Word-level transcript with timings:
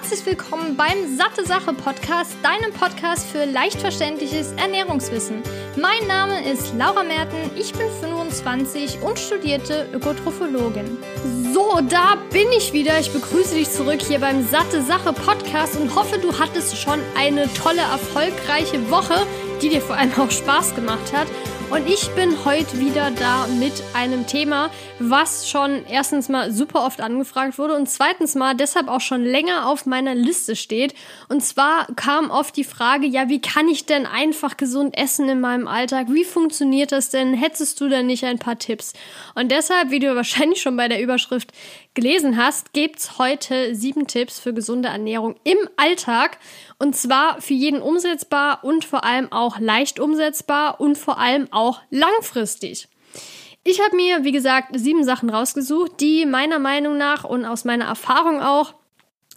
herzlich 0.00 0.24
willkommen 0.26 0.76
beim 0.76 1.16
Satte 1.16 1.44
Sache 1.44 1.72
Podcast, 1.72 2.36
deinem 2.40 2.72
Podcast 2.72 3.26
für 3.26 3.44
leicht 3.46 3.80
verständliches 3.80 4.52
Ernährungswissen. 4.52 5.42
Mein 5.76 6.06
Name 6.06 6.48
ist 6.48 6.72
Laura 6.78 7.02
Merten, 7.02 7.50
ich 7.56 7.72
bin 7.72 7.88
25 8.00 9.02
und 9.02 9.18
studierte 9.18 9.88
Ökotrophologin. 9.92 10.98
So, 11.52 11.80
da 11.88 12.16
bin 12.30 12.46
ich 12.56 12.72
wieder. 12.72 13.00
Ich 13.00 13.12
begrüße 13.12 13.56
dich 13.56 13.72
zurück 13.72 14.00
hier 14.00 14.20
beim 14.20 14.46
Satte 14.46 14.84
Sache 14.84 15.12
Podcast 15.12 15.76
und 15.76 15.92
hoffe, 15.96 16.18
du 16.18 16.38
hattest 16.38 16.76
schon 16.76 17.00
eine 17.16 17.52
tolle, 17.54 17.80
erfolgreiche 17.80 18.88
Woche, 18.92 19.26
die 19.60 19.68
dir 19.68 19.80
vor 19.80 19.96
allem 19.96 20.12
auch 20.16 20.30
Spaß 20.30 20.76
gemacht 20.76 21.12
hat. 21.12 21.26
Und 21.70 21.86
ich 21.86 22.08
bin 22.14 22.46
heute 22.46 22.80
wieder 22.80 23.10
da 23.10 23.46
mit 23.46 23.74
einem 23.92 24.26
Thema, 24.26 24.70
was 24.98 25.50
schon 25.50 25.84
erstens 25.86 26.30
mal 26.30 26.50
super 26.50 26.86
oft 26.86 27.02
angefragt 27.02 27.58
wurde 27.58 27.76
und 27.76 27.90
zweitens 27.90 28.34
mal 28.34 28.54
deshalb 28.54 28.88
auch 28.88 29.02
schon 29.02 29.22
länger 29.22 29.68
auf 29.68 29.84
meiner 29.84 30.14
Liste 30.14 30.56
steht. 30.56 30.94
Und 31.28 31.42
zwar 31.42 31.86
kam 31.94 32.30
oft 32.30 32.56
die 32.56 32.64
Frage, 32.64 33.06
ja, 33.06 33.28
wie 33.28 33.42
kann 33.42 33.68
ich 33.68 33.84
denn 33.84 34.06
einfach 34.06 34.56
gesund 34.56 34.96
essen 34.96 35.28
in 35.28 35.42
meinem 35.42 35.68
Alltag? 35.68 36.06
Wie 36.08 36.24
funktioniert 36.24 36.90
das 36.90 37.10
denn? 37.10 37.34
Hättest 37.34 37.78
du 37.82 37.90
denn 37.90 38.06
nicht 38.06 38.24
ein 38.24 38.38
paar 38.38 38.58
Tipps? 38.58 38.94
Und 39.34 39.52
deshalb, 39.52 39.90
wie 39.90 40.00
du 40.00 40.16
wahrscheinlich 40.16 40.62
schon 40.62 40.76
bei 40.76 40.88
der 40.88 41.02
Überschrift 41.02 41.52
gelesen 41.98 42.36
hast, 42.36 42.72
gibt's 42.72 43.18
heute 43.18 43.74
sieben 43.74 44.06
Tipps 44.06 44.38
für 44.38 44.54
gesunde 44.54 44.88
Ernährung 44.88 45.34
im 45.42 45.58
Alltag. 45.76 46.38
Und 46.78 46.94
zwar 46.94 47.40
für 47.40 47.54
jeden 47.54 47.82
umsetzbar 47.82 48.62
und 48.62 48.84
vor 48.84 49.02
allem 49.02 49.32
auch 49.32 49.58
leicht 49.58 49.98
umsetzbar 49.98 50.80
und 50.80 50.96
vor 50.96 51.18
allem 51.18 51.48
auch 51.50 51.80
langfristig. 51.90 52.86
Ich 53.64 53.80
habe 53.80 53.96
mir, 53.96 54.22
wie 54.22 54.30
gesagt, 54.30 54.78
sieben 54.78 55.02
Sachen 55.02 55.28
rausgesucht, 55.28 55.98
die 55.98 56.24
meiner 56.24 56.60
Meinung 56.60 56.96
nach 56.96 57.24
und 57.24 57.44
aus 57.44 57.64
meiner 57.64 57.86
Erfahrung 57.86 58.40
auch 58.40 58.74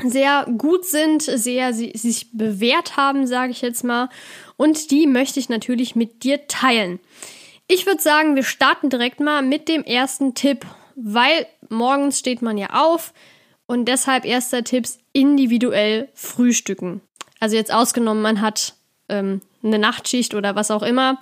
sehr 0.03 0.45
gut 0.55 0.86
sind, 0.86 1.23
sehr 1.23 1.73
sie, 1.73 1.93
sich 1.95 2.31
bewährt 2.31 2.95
haben, 2.95 3.25
sage 3.25 3.53
ich 3.53 3.61
jetzt 3.61 3.83
mal. 3.83 4.08
Und 4.55 4.91
die 4.91 5.08
möchte 5.08 5.39
ich 5.39 5.49
natürlich 5.49 5.95
mit 5.95 6.23
dir 6.23 6.45
teilen. 6.45 6.99
Ich 7.67 7.88
würde 7.88 8.03
sagen, 8.03 8.36
wir 8.36 8.43
starten 8.43 8.91
direkt 8.91 9.19
mal 9.19 9.41
mit 9.41 9.67
dem 9.67 9.83
ersten 9.83 10.36
Tipp, 10.36 10.64
weil 10.95 11.47
morgens 11.72 12.19
steht 12.19 12.41
man 12.41 12.58
ja 12.58 12.67
auf 12.73 13.14
und 13.66 13.86
deshalb 13.86 14.25
erster 14.25 14.64
Tipp, 14.64 14.88
individuell 15.14 16.09
frühstücken. 16.14 17.02
Also 17.39 17.55
jetzt 17.55 17.73
ausgenommen, 17.73 18.22
man 18.22 18.41
hat 18.41 18.75
ähm, 19.09 19.41
eine 19.64 19.80
Nachtschicht 19.80 20.33
oder 20.33 20.55
was 20.55 20.72
auch 20.72 20.83
immer. 20.83 21.17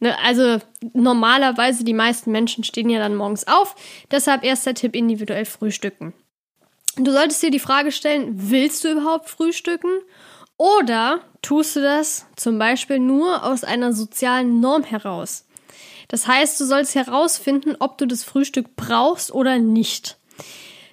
Ne, 0.00 0.16
also 0.24 0.58
normalerweise 0.94 1.84
die 1.84 1.94
meisten 1.94 2.32
Menschen 2.32 2.64
stehen 2.64 2.90
ja 2.90 2.98
dann 2.98 3.16
morgens 3.16 3.46
auf. 3.46 3.76
Deshalb 4.10 4.44
erster 4.44 4.74
Tipp, 4.74 4.96
individuell 4.96 5.44
frühstücken. 5.44 6.14
Du 6.96 7.12
solltest 7.12 7.42
dir 7.42 7.50
die 7.50 7.58
Frage 7.58 7.92
stellen, 7.92 8.32
willst 8.34 8.82
du 8.84 8.92
überhaupt 8.92 9.28
frühstücken? 9.28 9.90
Oder 10.56 11.20
tust 11.42 11.76
du 11.76 11.80
das 11.80 12.26
zum 12.36 12.58
Beispiel 12.58 12.98
nur 12.98 13.44
aus 13.44 13.64
einer 13.64 13.92
sozialen 13.92 14.60
Norm 14.60 14.84
heraus? 14.84 15.46
Das 16.10 16.26
heißt, 16.26 16.60
du 16.60 16.64
sollst 16.64 16.96
herausfinden, 16.96 17.76
ob 17.78 17.96
du 17.96 18.06
das 18.06 18.24
Frühstück 18.24 18.74
brauchst 18.74 19.32
oder 19.32 19.58
nicht. 19.58 20.16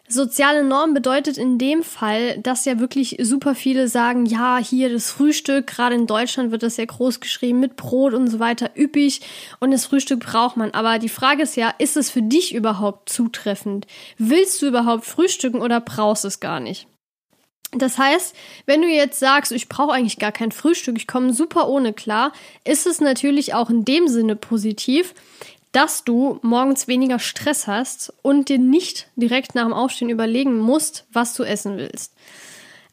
Soziale 0.08 0.64
Norm 0.64 0.94
bedeutet 0.94 1.38
in 1.38 1.58
dem 1.58 1.84
Fall, 1.84 2.38
dass 2.38 2.66
ja 2.66 2.80
wirklich 2.80 3.18
super 3.22 3.56
viele 3.56 3.88
sagen, 3.90 4.26
ja, 4.26 4.58
hier 4.58 4.90
das 4.90 5.12
Frühstück, 5.12 5.68
gerade 5.68 5.96
in 5.96 6.08
Deutschland 6.08 6.52
wird 6.52 6.64
das 6.64 6.78
ja 6.78 6.86
groß 6.86 7.20
geschrieben 7.20 7.60
mit 7.60 7.76
Brot 7.76 8.14
und 8.14 8.28
so 8.28 8.40
weiter, 8.40 8.70
üppig 8.78 9.22
und 9.60 9.72
das 9.72 9.88
Frühstück 9.88 10.22
braucht 10.22 10.56
man. 10.56 10.72
Aber 10.72 11.00
die 11.00 11.10
Frage 11.10 11.44
ist 11.44 11.58
ja, 11.58 11.74
ist 11.80 11.98
es 11.98 12.12
für 12.12 12.22
dich 12.22 12.54
überhaupt 12.54 13.10
zutreffend? 13.10 13.88
Willst 14.18 14.62
du 14.62 14.68
überhaupt 14.68 15.04
frühstücken 15.04 15.62
oder 15.62 15.82
brauchst 15.82 16.26
es 16.26 16.40
gar 16.40 16.60
nicht? 16.60 16.88
Das 17.72 17.98
heißt, 17.98 18.36
wenn 18.66 18.82
du 18.82 18.88
jetzt 18.88 19.20
sagst, 19.20 19.52
ich 19.52 19.68
brauche 19.68 19.92
eigentlich 19.92 20.20
gar 20.20 20.32
kein 20.32 20.52
Frühstück, 20.52 20.98
ich 20.98 21.08
komme 21.08 21.34
super 21.34 21.68
ohne 21.68 21.94
klar, 21.94 22.32
ist 22.64 22.88
es 22.88 23.02
natürlich 23.02 23.54
auch 23.54 23.70
in 23.70 23.84
dem 23.84 24.08
Sinne 24.08 24.36
positiv, 24.36 25.14
dass 25.74 26.04
du 26.06 26.40
morgens 26.42 26.88
weniger 26.88 27.20
Stress 27.20 27.68
hast 27.68 28.14
und 28.22 28.50
dir 28.50 28.58
nicht 28.58 29.10
direkt 29.16 29.54
nach 29.54 29.66
dem 29.66 29.74
Aufstehen 29.74 30.10
überlegen 30.10 30.58
musst, 30.58 31.06
was 31.12 31.34
du 31.34 31.44
essen 31.44 31.78
willst. 31.78 32.14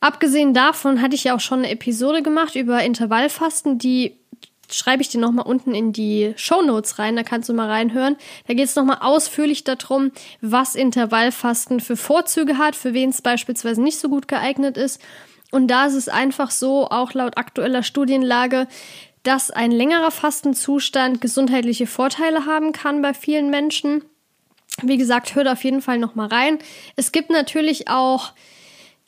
Abgesehen 0.00 0.52
davon 0.52 1.00
hatte 1.00 1.14
ich 1.14 1.24
ja 1.24 1.34
auch 1.34 1.40
schon 1.40 1.60
eine 1.60 1.70
Episode 1.70 2.22
gemacht 2.22 2.56
über 2.56 2.82
Intervallfasten, 2.82 3.78
die 3.78 4.18
schreibe 4.70 5.02
ich 5.02 5.08
dir 5.08 5.20
nochmal 5.20 5.46
unten 5.46 5.74
in 5.74 5.92
die 5.92 6.32
Show 6.36 6.62
Notes 6.62 6.98
rein, 6.98 7.16
da 7.16 7.22
kannst 7.22 7.48
du 7.48 7.54
mal 7.54 7.68
reinhören. 7.68 8.16
Da 8.46 8.54
geht 8.54 8.66
es 8.66 8.76
nochmal 8.76 8.98
ausführlich 9.00 9.64
darum, 9.64 10.12
was 10.40 10.74
Intervallfasten 10.74 11.80
für 11.80 11.96
Vorzüge 11.96 12.58
hat, 12.58 12.76
für 12.76 12.94
wen 12.94 13.10
es 13.10 13.22
beispielsweise 13.22 13.82
nicht 13.82 13.98
so 13.98 14.08
gut 14.08 14.28
geeignet 14.28 14.76
ist. 14.76 15.00
Und 15.50 15.68
da 15.68 15.86
ist 15.86 15.94
es 15.94 16.08
einfach 16.08 16.50
so, 16.50 16.88
auch 16.88 17.12
laut 17.14 17.38
aktueller 17.38 17.82
Studienlage, 17.82 18.66
dass 19.22 19.50
ein 19.50 19.70
längerer 19.70 20.10
Fastenzustand 20.10 21.20
gesundheitliche 21.20 21.86
Vorteile 21.86 22.46
haben 22.46 22.72
kann 22.72 23.02
bei 23.02 23.14
vielen 23.14 23.50
Menschen. 23.50 24.04
Wie 24.82 24.96
gesagt, 24.96 25.34
hört 25.34 25.48
auf 25.48 25.64
jeden 25.64 25.82
Fall 25.82 25.98
noch 25.98 26.14
mal 26.14 26.26
rein. 26.26 26.58
Es 26.96 27.12
gibt 27.12 27.30
natürlich 27.30 27.88
auch 27.88 28.32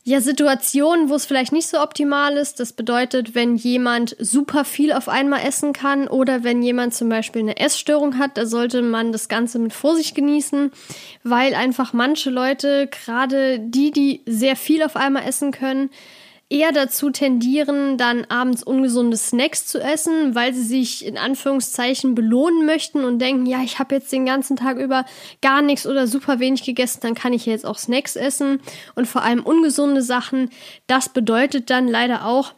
ja 0.06 0.21
Situationen, 0.21 1.09
wo 1.09 1.17
es 1.17 1.27
vielleicht 1.27 1.53
nicht 1.53 1.67
so 1.67 1.81
optimal 1.81 2.37
ist. 2.37 2.61
Das 2.61 2.72
bedeutet, 2.72 3.34
wenn 3.34 3.56
jemand 3.56 4.15
super 4.21 4.65
viel 4.65 4.93
auf 4.93 5.09
einmal 5.09 5.44
essen 5.44 5.72
kann 5.72 6.06
oder 6.06 6.44
wenn 6.44 6.62
jemand 6.62 6.94
zum 6.94 7.09
Beispiel 7.09 7.43
eine 7.43 7.56
Essstörung 7.56 8.17
hat, 8.17 8.39
da 8.39 8.47
sollte 8.47 8.83
man 8.83 9.11
das 9.11 9.28
Ganze 9.28 9.59
mit 9.59 9.72
Vorsicht 9.72 10.15
genießen, 10.15 10.71
weil 11.25 11.55
einfach 11.55 11.93
manche 11.93 12.31
Leute, 12.31 12.87
gerade 12.87 13.59
die, 13.59 13.91
die 13.91 14.22
sehr 14.27 14.55
viel 14.55 14.84
auf 14.84 14.94
einmal 14.94 15.25
essen 15.28 15.50
können, 15.50 15.91
eher 16.49 16.71
dazu 16.71 17.11
tendieren, 17.11 17.99
dann 17.99 18.25
abends 18.27 18.62
ungesunde 18.62 19.17
Snacks 19.17 19.67
zu 19.67 19.81
essen, 19.81 20.34
weil 20.34 20.55
sie 20.55 20.62
sich 20.62 21.05
in 21.05 21.19
Anführungszeichen 21.19 22.15
belohnen 22.15 22.67
möchten 22.67 23.05
und 23.05 23.19
denken, 23.19 23.47
ja, 23.47 23.62
ich 23.62 23.81
habe 23.81 23.97
jetzt 23.97 24.12
den 24.12 24.27
ganzen 24.27 24.56
Tag 24.56 24.79
über 24.79 25.05
gar 25.43 25.61
nichts 25.61 25.87
oder 25.87 26.06
super 26.06 26.39
wenig 26.39 26.62
gegessen, 26.62 27.01
dann 27.03 27.15
kann 27.15 27.33
ich 27.33 27.47
jetzt 27.47 27.67
auch 27.67 27.79
Snacks 27.79 28.15
essen 28.15 28.61
und 28.95 29.06
vor 29.06 29.23
allem 29.23 29.45
ungesunde 29.45 30.03
Sachen. 30.03 30.51
Das 30.87 31.09
bedeutet 31.09 31.69
dann 31.71 31.89
leider 31.89 32.27
auch, 32.27 32.55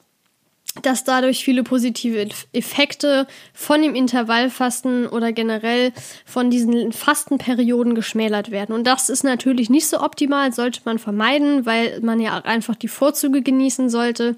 dass 0.82 1.04
dadurch 1.04 1.44
viele 1.44 1.62
positive 1.62 2.28
Effekte 2.52 3.26
von 3.52 3.82
dem 3.82 3.94
Intervallfasten 3.94 5.06
oder 5.06 5.32
generell 5.32 5.92
von 6.24 6.50
diesen 6.50 6.92
Fastenperioden 6.92 7.94
geschmälert 7.94 8.50
werden. 8.50 8.74
Und 8.74 8.86
das 8.86 9.08
ist 9.08 9.24
natürlich 9.24 9.70
nicht 9.70 9.86
so 9.86 10.00
optimal, 10.00 10.52
sollte 10.52 10.80
man 10.84 10.98
vermeiden, 10.98 11.66
weil 11.66 12.00
man 12.00 12.20
ja 12.20 12.38
einfach 12.38 12.76
die 12.76 12.88
Vorzüge 12.88 13.42
genießen 13.42 13.90
sollte. 13.90 14.36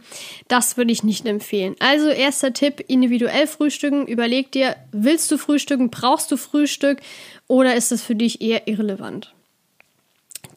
Das 0.48 0.76
würde 0.76 0.92
ich 0.92 1.02
nicht 1.02 1.26
empfehlen. 1.26 1.76
Also 1.78 2.08
erster 2.08 2.52
Tipp, 2.52 2.84
individuell 2.88 3.46
frühstücken. 3.46 4.06
Überleg 4.06 4.52
dir, 4.52 4.76
willst 4.92 5.30
du 5.30 5.38
frühstücken, 5.38 5.90
brauchst 5.90 6.30
du 6.30 6.36
Frühstück 6.36 7.00
oder 7.48 7.74
ist 7.74 7.92
es 7.92 8.02
für 8.02 8.14
dich 8.14 8.40
eher 8.40 8.68
irrelevant? 8.68 9.34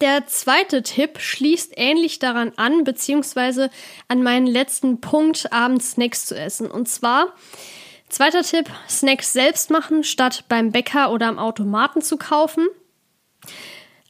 Der 0.01 0.27
zweite 0.27 0.83
Tipp 0.83 1.19
schließt 1.19 1.73
ähnlich 1.75 2.19
daran 2.19 2.51
an, 2.57 2.83
beziehungsweise 2.83 3.69
an 4.07 4.23
meinen 4.23 4.47
letzten 4.47 5.01
Punkt, 5.01 5.51
abends 5.51 5.91
Snacks 5.91 6.25
zu 6.25 6.37
essen. 6.37 6.69
Und 6.69 6.89
zwar, 6.89 7.33
zweiter 8.09 8.41
Tipp, 8.41 8.69
Snacks 8.89 9.33
selbst 9.33 9.69
machen, 9.69 10.03
statt 10.03 10.45
beim 10.49 10.71
Bäcker 10.71 11.11
oder 11.11 11.27
am 11.27 11.39
Automaten 11.39 12.01
zu 12.01 12.17
kaufen. 12.17 12.67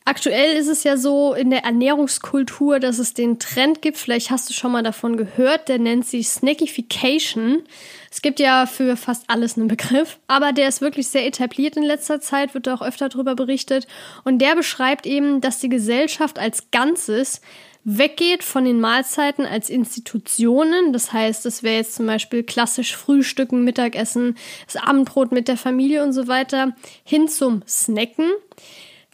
Aktuell 0.05 0.57
ist 0.57 0.67
es 0.67 0.83
ja 0.83 0.97
so 0.97 1.33
in 1.33 1.49
der 1.49 1.63
Ernährungskultur, 1.63 2.79
dass 2.79 2.99
es 2.99 3.13
den 3.13 3.39
Trend 3.39 3.81
gibt, 3.81 3.97
vielleicht 3.97 4.31
hast 4.31 4.49
du 4.49 4.53
schon 4.53 4.73
mal 4.73 4.83
davon 4.83 5.15
gehört, 5.15 5.69
der 5.69 5.79
nennt 5.79 6.05
sich 6.05 6.27
Snackification. 6.27 7.63
Es 8.13 8.21
gibt 8.21 8.39
ja 8.39 8.67
für 8.67 8.95
fast 8.95 9.23
alles 9.27 9.57
einen 9.57 9.67
Begriff, 9.67 10.19
aber 10.27 10.51
der 10.51 10.67
ist 10.67 10.81
wirklich 10.81 11.07
sehr 11.07 11.25
etabliert 11.25 11.77
in 11.77 11.81
letzter 11.81 12.21
Zeit, 12.21 12.53
wird 12.53 12.69
auch 12.69 12.83
öfter 12.83 13.09
darüber 13.09 13.33
berichtet. 13.33 13.87
Und 14.23 14.37
der 14.37 14.55
beschreibt 14.55 15.07
eben, 15.07 15.41
dass 15.41 15.57
die 15.57 15.67
Gesellschaft 15.67 16.37
als 16.37 16.69
Ganzes 16.69 17.41
weggeht 17.83 18.43
von 18.43 18.65
den 18.65 18.79
Mahlzeiten 18.79 19.47
als 19.47 19.71
Institutionen. 19.71 20.93
Das 20.93 21.11
heißt, 21.11 21.47
es 21.47 21.63
wäre 21.63 21.77
jetzt 21.77 21.95
zum 21.95 22.05
Beispiel 22.05 22.43
klassisch 22.43 22.95
Frühstücken, 22.95 23.63
Mittagessen, 23.63 24.37
das 24.71 24.75
Abendbrot 24.75 25.31
mit 25.31 25.47
der 25.47 25.57
Familie 25.57 26.03
und 26.03 26.13
so 26.13 26.27
weiter, 26.27 26.75
hin 27.03 27.27
zum 27.27 27.63
Snacken. 27.67 28.29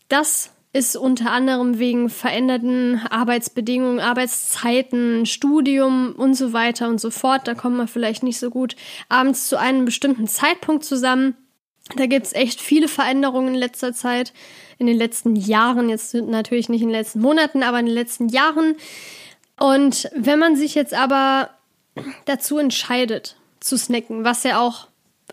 Das 0.09 0.51
ist 0.71 0.95
unter 0.95 1.31
anderem 1.31 1.79
wegen 1.79 2.09
veränderten 2.09 3.01
Arbeitsbedingungen, 3.09 3.99
Arbeitszeiten, 3.99 5.25
Studium 5.25 6.13
und 6.15 6.35
so 6.35 6.53
weiter 6.53 6.87
und 6.89 7.01
so 7.01 7.09
fort. 7.09 7.47
Da 7.47 7.55
kommt 7.55 7.77
man 7.77 7.87
vielleicht 7.87 8.21
nicht 8.21 8.37
so 8.37 8.51
gut 8.51 8.75
abends 9.07 9.47
zu 9.47 9.57
einem 9.57 9.85
bestimmten 9.85 10.27
Zeitpunkt 10.27 10.83
zusammen. 10.83 11.35
Da 11.95 12.05
gibt 12.05 12.27
es 12.27 12.33
echt 12.33 12.61
viele 12.61 12.87
Veränderungen 12.87 13.55
in 13.55 13.59
letzter 13.59 13.93
Zeit, 13.93 14.31
in 14.77 14.85
den 14.85 14.97
letzten 14.97 15.35
Jahren, 15.35 15.89
jetzt 15.89 16.13
natürlich 16.13 16.69
nicht 16.69 16.81
in 16.81 16.89
den 16.89 16.95
letzten 16.95 17.19
Monaten, 17.19 17.63
aber 17.63 17.79
in 17.79 17.87
den 17.87 17.95
letzten 17.95 18.29
Jahren. 18.29 18.75
Und 19.59 20.07
wenn 20.15 20.37
man 20.37 20.55
sich 20.55 20.75
jetzt 20.75 20.93
aber 20.93 21.49
dazu 22.25 22.59
entscheidet, 22.59 23.37
zu 23.59 23.75
snacken, 23.75 24.23
was 24.23 24.43
ja 24.43 24.59
auch 24.59 24.88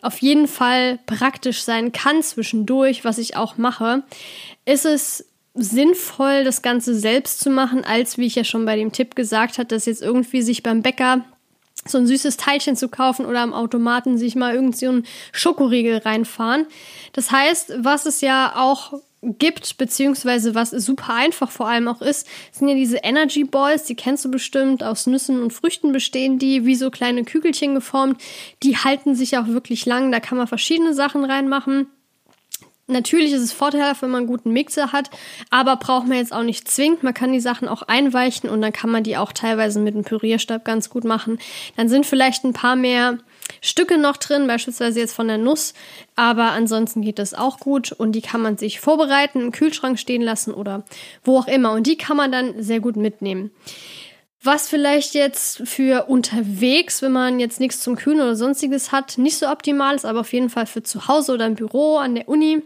auf 0.06 0.18
jeden 0.18 0.46
Fall 0.46 0.98
praktisch 1.06 1.62
sein 1.62 1.92
kann 1.92 2.22
zwischendurch, 2.22 3.04
was 3.04 3.18
ich 3.18 3.36
auch 3.36 3.58
mache, 3.58 4.04
ist 4.64 4.86
es 4.86 5.26
sinnvoll, 5.54 6.44
das 6.44 6.62
Ganze 6.62 6.94
selbst 6.94 7.40
zu 7.40 7.50
machen, 7.50 7.84
als 7.84 8.18
wie 8.18 8.26
ich 8.26 8.36
ja 8.36 8.44
schon 8.44 8.64
bei 8.64 8.76
dem 8.76 8.92
Tipp 8.92 9.16
gesagt 9.16 9.58
habe, 9.58 9.66
dass 9.66 9.86
jetzt 9.86 10.02
irgendwie 10.02 10.42
sich 10.42 10.62
beim 10.62 10.82
Bäcker 10.82 11.24
so 11.84 11.98
ein 11.98 12.06
süßes 12.06 12.36
Teilchen 12.36 12.76
zu 12.76 12.88
kaufen 12.88 13.26
oder 13.26 13.40
am 13.40 13.52
Automaten 13.52 14.18
sich 14.18 14.36
mal 14.36 14.54
irgend 14.54 14.76
so 14.76 14.88
einen 14.88 15.06
Schokoriegel 15.32 15.98
reinfahren. 15.98 16.66
Das 17.12 17.30
heißt, 17.30 17.74
was 17.78 18.06
es 18.06 18.20
ja 18.20 18.54
auch 18.56 18.94
gibt, 19.26 19.78
beziehungsweise 19.78 20.54
was 20.54 20.70
super 20.70 21.14
einfach 21.14 21.50
vor 21.50 21.68
allem 21.68 21.88
auch 21.88 22.02
ist, 22.02 22.26
sind 22.52 22.68
ja 22.68 22.74
diese 22.74 22.98
Energy 22.98 23.44
Balls, 23.44 23.84
die 23.84 23.94
kennst 23.94 24.24
du 24.24 24.30
bestimmt, 24.30 24.82
aus 24.82 25.06
Nüssen 25.06 25.42
und 25.42 25.52
Früchten 25.52 25.92
bestehen 25.92 26.38
die, 26.38 26.64
wie 26.64 26.76
so 26.76 26.90
kleine 26.90 27.24
Kügelchen 27.24 27.74
geformt. 27.74 28.22
Die 28.62 28.76
halten 28.76 29.14
sich 29.14 29.36
auch 29.38 29.48
wirklich 29.48 29.86
lang, 29.86 30.12
da 30.12 30.20
kann 30.20 30.38
man 30.38 30.46
verschiedene 30.46 30.94
Sachen 30.94 31.24
reinmachen. 31.24 31.88
Natürlich 32.88 33.32
ist 33.32 33.42
es 33.42 33.52
vorteilhaft, 33.52 34.02
wenn 34.02 34.10
man 34.10 34.18
einen 34.18 34.26
guten 34.28 34.52
Mixer 34.52 34.92
hat, 34.92 35.10
aber 35.50 35.76
braucht 35.76 36.06
man 36.06 36.18
jetzt 36.18 36.32
auch 36.32 36.44
nicht 36.44 36.70
zwingend. 36.70 37.02
Man 37.02 37.14
kann 37.14 37.32
die 37.32 37.40
Sachen 37.40 37.66
auch 37.66 37.82
einweichen 37.82 38.48
und 38.48 38.62
dann 38.62 38.72
kann 38.72 38.90
man 38.90 39.02
die 39.02 39.16
auch 39.16 39.32
teilweise 39.32 39.80
mit 39.80 39.94
einem 39.94 40.04
Pürierstab 40.04 40.64
ganz 40.64 40.88
gut 40.88 41.02
machen. 41.02 41.38
Dann 41.76 41.88
sind 41.88 42.06
vielleicht 42.06 42.44
ein 42.44 42.52
paar 42.52 42.76
mehr 42.76 43.18
Stücke 43.60 43.98
noch 43.98 44.16
drin, 44.16 44.46
beispielsweise 44.46 45.00
jetzt 45.00 45.14
von 45.14 45.28
der 45.28 45.38
Nuss, 45.38 45.74
aber 46.14 46.52
ansonsten 46.52 47.02
geht 47.02 47.18
das 47.18 47.34
auch 47.34 47.58
gut 47.58 47.92
und 47.92 48.12
die 48.12 48.22
kann 48.22 48.40
man 48.40 48.56
sich 48.56 48.80
vorbereiten, 48.80 49.40
im 49.40 49.52
Kühlschrank 49.52 49.98
stehen 49.98 50.22
lassen 50.22 50.52
oder 50.52 50.84
wo 51.24 51.38
auch 51.38 51.48
immer 51.48 51.72
und 51.72 51.86
die 51.86 51.96
kann 51.96 52.16
man 52.16 52.32
dann 52.32 52.62
sehr 52.62 52.80
gut 52.80 52.96
mitnehmen. 52.96 53.50
Was 54.42 54.68
vielleicht 54.68 55.14
jetzt 55.14 55.66
für 55.68 56.04
unterwegs, 56.04 57.02
wenn 57.02 57.10
man 57.10 57.40
jetzt 57.40 57.58
nichts 57.58 57.80
zum 57.80 57.96
Kühlen 57.96 58.20
oder 58.20 58.36
sonstiges 58.36 58.92
hat, 58.92 59.18
nicht 59.18 59.38
so 59.38 59.48
optimal 59.48 59.96
ist, 59.96 60.04
aber 60.04 60.20
auf 60.20 60.32
jeden 60.32 60.50
Fall 60.50 60.66
für 60.66 60.84
zu 60.84 61.08
Hause 61.08 61.32
oder 61.32 61.46
im 61.46 61.56
Büro, 61.56 61.96
an 61.96 62.14
der 62.14 62.28
Uni, 62.28 62.62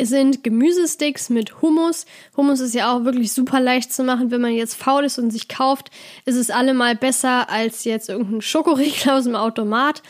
sind 0.00 0.44
Gemüsesticks 0.44 1.30
mit 1.30 1.62
Hummus. 1.62 2.06
Hummus 2.36 2.60
ist 2.60 2.74
ja 2.74 2.94
auch 2.94 3.04
wirklich 3.04 3.32
super 3.32 3.60
leicht 3.60 3.92
zu 3.92 4.04
machen. 4.04 4.30
Wenn 4.30 4.40
man 4.40 4.52
jetzt 4.54 4.74
faul 4.74 5.04
ist 5.04 5.18
und 5.18 5.30
sich 5.30 5.48
kauft, 5.48 5.90
ist 6.24 6.36
es 6.36 6.50
allemal 6.50 6.96
besser 6.96 7.48
als 7.50 7.84
jetzt 7.84 8.08
irgendein 8.08 8.42
Schokoriegel 8.42 9.10
aus 9.12 9.24
dem 9.24 9.36
Automat. 9.36 10.02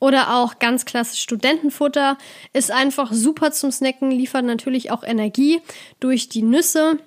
Oder 0.00 0.36
auch 0.36 0.58
ganz 0.60 0.84
klassisch 0.84 1.20
Studentenfutter. 1.20 2.18
Ist 2.52 2.70
einfach 2.70 3.12
super 3.12 3.50
zum 3.50 3.72
Snacken, 3.72 4.10
liefert 4.10 4.44
natürlich 4.44 4.90
auch 4.90 5.02
Energie 5.02 5.60
durch 5.98 6.28
die 6.28 6.42
Nüsse. 6.42 6.98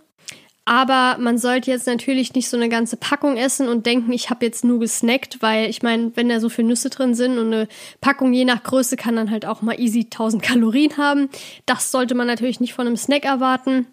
Aber 0.65 1.17
man 1.19 1.39
sollte 1.39 1.71
jetzt 1.71 1.87
natürlich 1.87 2.33
nicht 2.35 2.47
so 2.47 2.55
eine 2.55 2.69
ganze 2.69 2.95
Packung 2.95 3.35
essen 3.35 3.67
und 3.67 3.85
denken, 3.85 4.11
ich 4.13 4.29
habe 4.29 4.45
jetzt 4.45 4.63
nur 4.63 4.79
gesnackt, 4.79 5.41
weil 5.41 5.69
ich 5.69 5.81
meine, 5.81 6.11
wenn 6.15 6.29
da 6.29 6.39
so 6.39 6.49
viele 6.49 6.67
Nüsse 6.67 6.89
drin 6.89 7.15
sind 7.15 7.39
und 7.39 7.47
eine 7.47 7.67
Packung 7.99 8.31
je 8.31 8.45
nach 8.45 8.61
Größe 8.61 8.95
kann 8.95 9.15
dann 9.15 9.31
halt 9.31 9.45
auch 9.45 9.63
mal 9.63 9.79
easy 9.79 10.01
1000 10.01 10.43
Kalorien 10.43 10.97
haben. 10.97 11.29
Das 11.65 11.91
sollte 11.91 12.13
man 12.13 12.27
natürlich 12.27 12.59
nicht 12.59 12.73
von 12.73 12.85
einem 12.85 12.97
Snack 12.97 13.25
erwarten. 13.25 13.87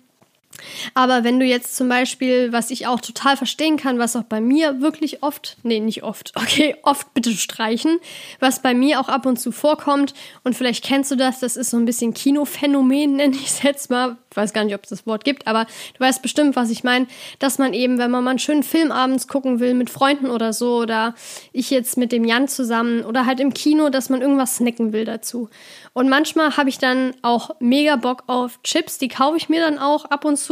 Aber 0.95 1.25
wenn 1.25 1.39
du 1.41 1.47
jetzt 1.47 1.77
zum 1.77 1.89
Beispiel, 1.89 2.53
was 2.53 2.71
ich 2.71 2.87
auch 2.87 3.01
total 3.01 3.37
verstehen 3.37 3.77
kann, 3.77 3.99
was 3.99 4.17
auch 4.17 4.25
bei 4.25 4.41
mir 4.41 4.81
wirklich 4.81 5.23
oft, 5.23 5.57
nee, 5.63 5.81
nicht 5.81 6.03
oft, 6.03 6.33
okay, 6.37 6.77
oft 6.83 7.13
bitte 7.15 7.33
streichen, 7.33 7.99
was 8.41 8.63
bei 8.63 8.75
mir 8.75 9.01
auch 9.01 9.09
ab 9.09 9.27
und 9.27 9.39
zu 9.39 9.53
vorkommt 9.53 10.15
und 10.45 10.55
vielleicht 10.55 10.85
kennst 10.85 11.11
du 11.11 11.17
das, 11.17 11.41
das 11.41 11.57
ist 11.57 11.71
so 11.71 11.77
ein 11.77 11.85
bisschen 11.85 12.15
Kinophänomen, 12.15 13.17
nenne 13.17 13.37
ich 13.37 13.47
es 13.47 13.63
jetzt 13.63 13.91
mal, 13.91 14.17
ich 14.31 14.37
weiß 14.37 14.53
gar 14.53 14.65
nicht, 14.65 14.75
ob 14.75 14.85
es 14.85 14.91
das 14.91 15.07
Wort 15.07 15.25
gibt, 15.25 15.47
aber 15.47 15.65
du 15.65 16.01
weißt 16.01 16.23
bestimmt, 16.23 16.57
was 16.57 16.71
ich 16.71 16.85
meine, 16.85 17.07
dass 17.39 17.59
man 17.59 17.73
eben, 17.73 17.99
wenn 17.99 18.11
man 18.11 18.25
mal 18.25 18.31
einen 18.31 18.39
schönen 18.39 18.63
Film 18.63 18.93
abends 18.93 19.29
gucken 19.29 19.61
will 19.61 19.75
mit 19.75 19.91
Freunden 19.91 20.31
oder 20.31 20.53
so 20.53 20.79
oder 20.79 21.15
ich 21.53 21.71
jetzt 21.71 21.97
mit 21.97 22.13
dem 22.13 22.25
Jan 22.25 22.49
zusammen 22.49 23.05
oder 23.05 23.27
halt 23.27 23.41
im 23.41 23.55
Kino, 23.55 23.89
dass 23.89 24.11
man 24.11 24.21
irgendwas 24.21 24.57
snacken 24.57 24.93
will 24.93 25.05
dazu. 25.05 25.49
Und 25.93 26.09
manchmal 26.09 26.57
habe 26.57 26.69
ich 26.69 26.79
dann 26.79 27.15
auch 27.23 27.51
mega 27.59 27.97
Bock 27.97 28.25
auf 28.27 28.63
Chips, 28.63 28.99
die 28.99 29.09
kaufe 29.09 29.37
ich 29.37 29.49
mir 29.49 29.61
dann 29.61 29.79
auch 29.79 30.05
ab 30.05 30.25
und 30.25 30.37
zu. 30.37 30.48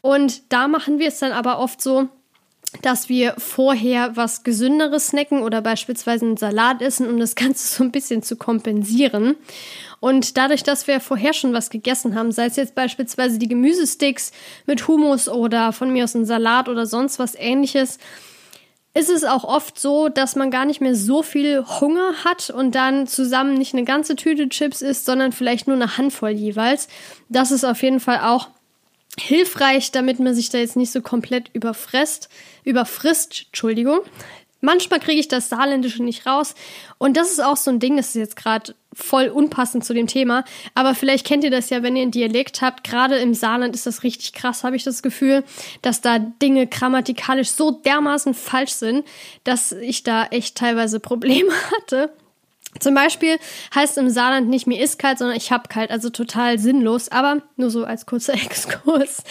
Und 0.00 0.52
da 0.52 0.68
machen 0.68 0.98
wir 0.98 1.08
es 1.08 1.18
dann 1.18 1.32
aber 1.32 1.58
oft 1.58 1.80
so, 1.80 2.08
dass 2.82 3.08
wir 3.08 3.34
vorher 3.38 4.16
was 4.16 4.44
Gesünderes 4.44 5.08
snacken 5.08 5.42
oder 5.42 5.62
beispielsweise 5.62 6.26
einen 6.26 6.36
Salat 6.36 6.82
essen, 6.82 7.08
um 7.08 7.18
das 7.18 7.34
Ganze 7.34 7.66
so 7.66 7.82
ein 7.82 7.92
bisschen 7.92 8.22
zu 8.22 8.36
kompensieren. 8.36 9.36
Und 10.00 10.36
dadurch, 10.36 10.62
dass 10.62 10.86
wir 10.86 11.00
vorher 11.00 11.32
schon 11.32 11.52
was 11.52 11.70
gegessen 11.70 12.14
haben, 12.14 12.30
sei 12.30 12.46
es 12.46 12.56
jetzt 12.56 12.74
beispielsweise 12.74 13.38
die 13.38 13.48
Gemüsesticks 13.48 14.32
mit 14.66 14.86
Hummus 14.86 15.28
oder 15.28 15.72
von 15.72 15.90
mir 15.92 16.04
aus 16.04 16.14
ein 16.14 16.24
Salat 16.24 16.68
oder 16.68 16.86
sonst 16.86 17.18
was 17.18 17.34
ähnliches, 17.34 17.98
ist 18.94 19.10
es 19.10 19.24
auch 19.24 19.44
oft 19.44 19.78
so, 19.78 20.08
dass 20.08 20.34
man 20.34 20.50
gar 20.50 20.64
nicht 20.64 20.80
mehr 20.80 20.94
so 20.94 21.22
viel 21.22 21.64
Hunger 21.80 22.24
hat 22.24 22.50
und 22.50 22.74
dann 22.74 23.06
zusammen 23.06 23.54
nicht 23.54 23.74
eine 23.74 23.84
ganze 23.84 24.16
Tüte 24.16 24.48
Chips 24.48 24.82
isst, 24.82 25.04
sondern 25.04 25.32
vielleicht 25.32 25.66
nur 25.66 25.76
eine 25.76 25.98
Handvoll 25.98 26.30
jeweils. 26.30 26.88
Das 27.28 27.50
ist 27.50 27.64
auf 27.64 27.82
jeden 27.82 28.00
Fall 28.00 28.20
auch 28.20 28.48
hilfreich, 29.20 29.90
damit 29.92 30.18
man 30.18 30.34
sich 30.34 30.50
da 30.50 30.58
jetzt 30.58 30.76
nicht 30.76 30.92
so 30.92 31.02
komplett 31.02 31.50
überfrisst, 31.52 32.28
überfrisst, 32.64 33.46
Entschuldigung. 33.46 34.00
Manchmal 34.60 34.98
kriege 34.98 35.20
ich 35.20 35.28
das 35.28 35.48
Saarländische 35.48 36.02
nicht 36.02 36.26
raus. 36.26 36.54
Und 36.98 37.16
das 37.16 37.30
ist 37.30 37.40
auch 37.40 37.56
so 37.56 37.70
ein 37.70 37.78
Ding, 37.78 37.96
das 37.96 38.08
ist 38.08 38.14
jetzt 38.16 38.36
gerade 38.36 38.74
voll 38.92 39.28
unpassend 39.28 39.84
zu 39.84 39.94
dem 39.94 40.08
Thema. 40.08 40.44
Aber 40.74 40.96
vielleicht 40.96 41.24
kennt 41.24 41.44
ihr 41.44 41.50
das 41.50 41.70
ja, 41.70 41.84
wenn 41.84 41.94
ihr 41.94 42.02
einen 42.02 42.10
Dialekt 42.10 42.60
habt. 42.60 42.82
Gerade 42.82 43.18
im 43.18 43.34
Saarland 43.34 43.76
ist 43.76 43.86
das 43.86 44.02
richtig 44.02 44.32
krass, 44.32 44.64
habe 44.64 44.74
ich 44.74 44.82
das 44.82 45.02
Gefühl, 45.02 45.44
dass 45.82 46.00
da 46.00 46.18
Dinge 46.18 46.66
grammatikalisch 46.66 47.50
so 47.50 47.70
dermaßen 47.70 48.34
falsch 48.34 48.72
sind, 48.72 49.06
dass 49.44 49.70
ich 49.70 50.02
da 50.02 50.26
echt 50.26 50.56
teilweise 50.56 50.98
Probleme 50.98 51.52
hatte. 51.76 52.10
Zum 52.80 52.94
Beispiel 52.94 53.38
heißt 53.74 53.98
im 53.98 54.10
Saarland 54.10 54.48
nicht 54.48 54.66
mir 54.66 54.82
ist 54.82 54.98
kalt, 54.98 55.18
sondern 55.18 55.36
ich 55.36 55.50
hab 55.50 55.68
kalt, 55.68 55.90
also 55.90 56.10
total 56.10 56.58
sinnlos, 56.58 57.08
aber 57.10 57.42
nur 57.56 57.70
so 57.70 57.84
als 57.84 58.06
kurzer 58.06 58.34
Exkurs. 58.42 59.22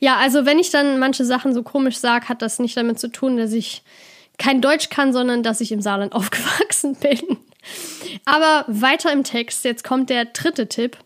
Ja, 0.00 0.16
also 0.16 0.46
wenn 0.46 0.58
ich 0.58 0.70
dann 0.70 0.98
manche 0.98 1.24
Sachen 1.24 1.54
so 1.54 1.62
komisch 1.62 1.96
sage, 1.96 2.28
hat 2.28 2.42
das 2.42 2.58
nicht 2.58 2.76
damit 2.76 2.98
zu 2.98 3.08
tun, 3.08 3.36
dass 3.36 3.52
ich 3.52 3.82
kein 4.38 4.60
Deutsch 4.60 4.88
kann, 4.88 5.12
sondern 5.12 5.42
dass 5.42 5.60
ich 5.60 5.70
im 5.70 5.80
Saarland 5.80 6.12
aufgewachsen 6.14 6.96
bin. 6.96 7.38
Aber 8.24 8.64
weiter 8.66 9.12
im 9.12 9.22
Text, 9.22 9.64
jetzt 9.64 9.84
kommt 9.84 10.10
der 10.10 10.24
dritte 10.24 10.66
Tipp, 10.68 10.96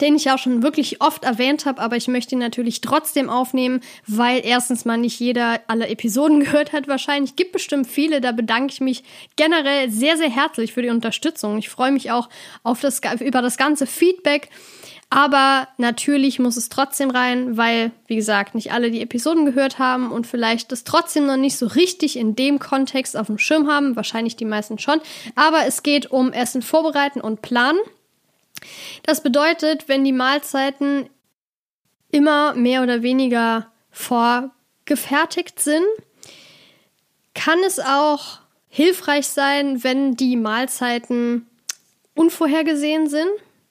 den 0.00 0.14
ich 0.14 0.30
auch 0.30 0.38
schon 0.38 0.62
wirklich 0.62 1.00
oft 1.00 1.24
erwähnt 1.24 1.66
habe, 1.66 1.80
aber 1.80 1.96
ich 1.96 2.06
möchte 2.06 2.34
ihn 2.34 2.38
natürlich 2.38 2.80
trotzdem 2.80 3.28
aufnehmen, 3.28 3.80
weil 4.06 4.40
erstens 4.44 4.84
mal 4.84 4.96
nicht 4.96 5.18
jeder 5.18 5.60
alle 5.66 5.88
Episoden 5.88 6.40
gehört 6.44 6.72
hat. 6.72 6.86
Wahrscheinlich 6.88 7.36
gibt 7.36 7.52
bestimmt 7.52 7.88
viele, 7.88 8.20
da 8.20 8.32
bedanke 8.32 8.72
ich 8.72 8.80
mich 8.80 9.02
generell 9.36 9.90
sehr, 9.90 10.16
sehr 10.16 10.30
herzlich 10.30 10.72
für 10.72 10.82
die 10.82 10.90
Unterstützung. 10.90 11.58
Ich 11.58 11.68
freue 11.68 11.92
mich 11.92 12.10
auch 12.10 12.28
auf 12.62 12.80
das, 12.80 13.00
über 13.20 13.42
das 13.42 13.56
ganze 13.56 13.86
Feedback. 13.86 14.48
Aber 15.12 15.66
natürlich 15.76 16.38
muss 16.38 16.56
es 16.56 16.68
trotzdem 16.68 17.10
rein, 17.10 17.56
weil, 17.56 17.90
wie 18.06 18.14
gesagt, 18.14 18.54
nicht 18.54 18.72
alle 18.72 18.92
die 18.92 19.02
Episoden 19.02 19.44
gehört 19.44 19.80
haben 19.80 20.12
und 20.12 20.24
vielleicht 20.24 20.70
das 20.70 20.84
trotzdem 20.84 21.26
noch 21.26 21.36
nicht 21.36 21.56
so 21.56 21.66
richtig 21.66 22.16
in 22.16 22.36
dem 22.36 22.60
Kontext 22.60 23.16
auf 23.16 23.26
dem 23.26 23.36
Schirm 23.36 23.66
haben. 23.68 23.96
Wahrscheinlich 23.96 24.36
die 24.36 24.44
meisten 24.44 24.78
schon. 24.78 25.00
Aber 25.34 25.66
es 25.66 25.82
geht 25.82 26.12
um 26.12 26.32
Essen 26.32 26.62
vorbereiten 26.62 27.20
und 27.20 27.42
planen. 27.42 27.80
Das 29.02 29.22
bedeutet, 29.22 29.88
wenn 29.88 30.04
die 30.04 30.12
Mahlzeiten 30.12 31.08
immer 32.10 32.54
mehr 32.54 32.82
oder 32.82 33.02
weniger 33.02 33.70
vorgefertigt 33.90 35.60
sind, 35.60 35.84
kann 37.34 37.58
es 37.66 37.78
auch 37.78 38.40
hilfreich 38.68 39.26
sein, 39.26 39.82
wenn 39.82 40.16
die 40.16 40.36
Mahlzeiten 40.36 41.46
unvorhergesehen 42.14 43.08
sind 43.08 43.30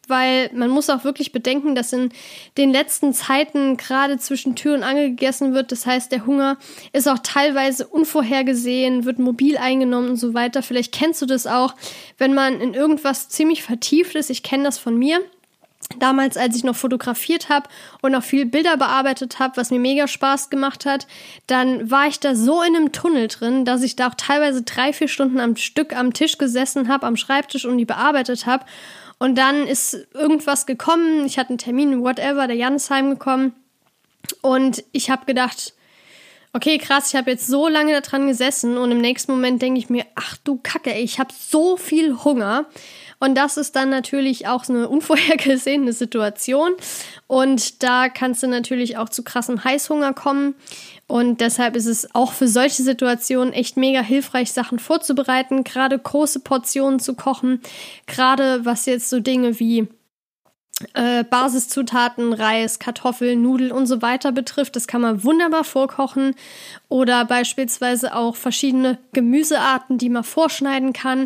weil 0.10 0.50
man 0.54 0.70
muss 0.70 0.90
auch 0.90 1.04
wirklich 1.04 1.32
bedenken, 1.32 1.76
dass 1.76 1.94
in 1.94 2.10
den 2.58 2.72
letzten 2.72 3.14
Zeiten 3.14 3.78
gerade 3.78 4.18
zwischen 4.18 4.56
Tür 4.56 4.76
und 4.76 4.84
Angel 4.84 5.10
gegessen 5.10 5.54
wird. 5.54 5.72
Das 5.72 5.86
heißt, 5.86 6.12
der 6.12 6.26
Hunger 6.26 6.58
ist 6.94 7.08
auch 7.08 7.20
teilweise 7.20 7.88
unvorhergesehen, 7.88 9.06
wird 9.06 9.20
mobil 9.20 9.58
eingenommen 9.58 10.10
und 10.10 10.18
so 10.18 10.34
weiter. 10.34 10.64
Vielleicht 10.64 10.94
kennst 10.94 11.22
du 11.22 11.26
das 11.26 11.48
auch, 11.48 11.76
wenn 12.18 12.34
man 12.34 12.60
in 12.60 12.74
irgendwas 12.74 13.30
ziemlich 13.30 13.64
vertieft 13.64 14.16
ist. 14.16 14.30
Ich 14.30 14.44
kenne 14.44 14.64
das 14.64 14.78
von 14.78 14.98
mir. 14.98 15.22
Damals, 15.98 16.38
als 16.38 16.56
ich 16.56 16.64
noch 16.64 16.76
fotografiert 16.76 17.50
habe 17.50 17.68
und 18.02 18.12
noch 18.12 18.24
viel 18.24 18.46
Bilder 18.46 18.78
bearbeitet 18.78 19.40
habe, 19.40 19.58
was 19.58 19.72
mir 19.72 19.80
mega 19.80 20.08
Spaß 20.08 20.52
gemacht 20.52 20.86
hat, 20.86 21.08
dann 21.48 21.90
war 21.90 22.08
ich 22.08 22.20
da 22.20 22.36
so 22.36 22.62
in 22.62 22.76
einem 22.76 22.92
Tunnel 22.92 23.28
drin, 23.28 23.66
dass 23.66 23.82
ich 23.82 23.96
da 23.96 24.10
auch 24.10 24.16
teilweise 24.16 24.62
drei, 24.62 24.94
vier 24.94 25.08
Stunden 25.08 25.40
am 25.40 25.56
Stück 25.56 25.96
am 25.96 26.14
Tisch 26.14 26.38
gesessen 26.38 26.90
habe, 26.90 27.08
am 27.08 27.18
Schreibtisch 27.18 27.66
und 27.66 27.80
die 27.80 27.86
bearbeitet 27.86 28.46
habe. 28.46 28.66
Und 29.20 29.38
dann 29.38 29.68
ist 29.68 30.08
irgendwas 30.14 30.66
gekommen. 30.66 31.26
Ich 31.26 31.38
hatte 31.38 31.50
einen 31.50 31.58
Termin, 31.58 32.02
whatever, 32.02 32.48
der 32.48 32.56
Jan 32.56 32.76
ist 32.76 32.90
heimgekommen. 32.90 33.54
Und 34.42 34.84
ich 34.92 35.10
habe 35.10 35.26
gedacht, 35.26 35.74
okay, 36.54 36.78
krass, 36.78 37.10
ich 37.10 37.16
habe 37.16 37.32
jetzt 37.32 37.48
so 37.48 37.68
lange 37.68 38.00
daran 38.02 38.28
gesessen 38.28 38.78
und 38.78 38.92
im 38.92 39.02
nächsten 39.02 39.32
Moment 39.32 39.62
denke 39.62 39.80
ich 39.80 39.90
mir, 39.90 40.06
ach 40.16 40.38
du 40.44 40.60
Kacke, 40.62 40.94
ich 40.94 41.20
habe 41.20 41.34
so 41.38 41.78
viel 41.78 42.24
Hunger. 42.24 42.66
Und 43.20 43.36
das 43.36 43.58
ist 43.58 43.76
dann 43.76 43.90
natürlich 43.90 44.48
auch 44.48 44.68
eine 44.70 44.88
unvorhergesehene 44.88 45.94
Situation. 45.94 46.72
Und 47.28 47.84
da 47.84 48.08
kannst 48.10 48.42
du 48.44 48.48
natürlich 48.48 48.98
auch 48.98 49.10
zu 49.10 49.24
krassem 49.24 49.64
Heißhunger 49.64 50.14
kommen. 50.14 50.56
Und 51.10 51.42
deshalb 51.42 51.76
ist 51.76 51.88
es 51.88 52.14
auch 52.14 52.34
für 52.34 52.48
solche 52.48 52.84
Situationen 52.84 53.52
echt 53.52 53.78
mega 53.78 54.02
hilfreich, 54.02 54.52
Sachen 54.52 54.78
vorzubereiten, 54.78 55.64
gerade 55.64 55.98
große 55.98 56.42
Portionen 56.42 57.00
zu 57.00 57.16
kochen, 57.16 57.62
gerade 58.06 58.64
was 58.64 58.86
jetzt 58.86 59.10
so 59.10 59.20
Dinge 59.20 59.60
wie 59.60 59.88
äh, 60.94 61.24
Basiszutaten, 61.24 62.32
Reis, 62.32 62.78
Kartoffeln, 62.78 63.42
Nudeln 63.42 63.72
und 63.72 63.88
so 63.88 64.04
weiter 64.04 64.32
betrifft. 64.32 64.76
Das 64.76 64.86
kann 64.86 65.02
man 65.02 65.24
wunderbar 65.24 65.64
vorkochen 65.64 66.36
oder 66.90 67.26
beispielsweise 67.26 68.16
auch 68.16 68.36
verschiedene 68.36 69.00
Gemüsearten, 69.12 69.98
die 69.98 70.10
man 70.10 70.24
vorschneiden 70.24 70.94
kann. 70.94 71.26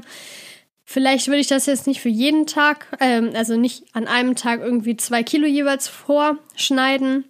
Vielleicht 0.86 1.28
würde 1.28 1.40
ich 1.40 1.48
das 1.48 1.66
jetzt 1.66 1.88
nicht 1.88 2.00
für 2.00 2.08
jeden 2.08 2.48
Tag, 2.48 2.88
ähm, 3.02 3.32
also 3.36 3.58
nicht 3.58 3.84
an 3.92 4.08
einem 4.08 4.38
Tag 4.38 4.62
irgendwie 4.62 4.96
zwei 4.96 5.24
Kilo 5.24 5.46
jeweils 5.46 5.90
vorschneiden. 5.90 7.26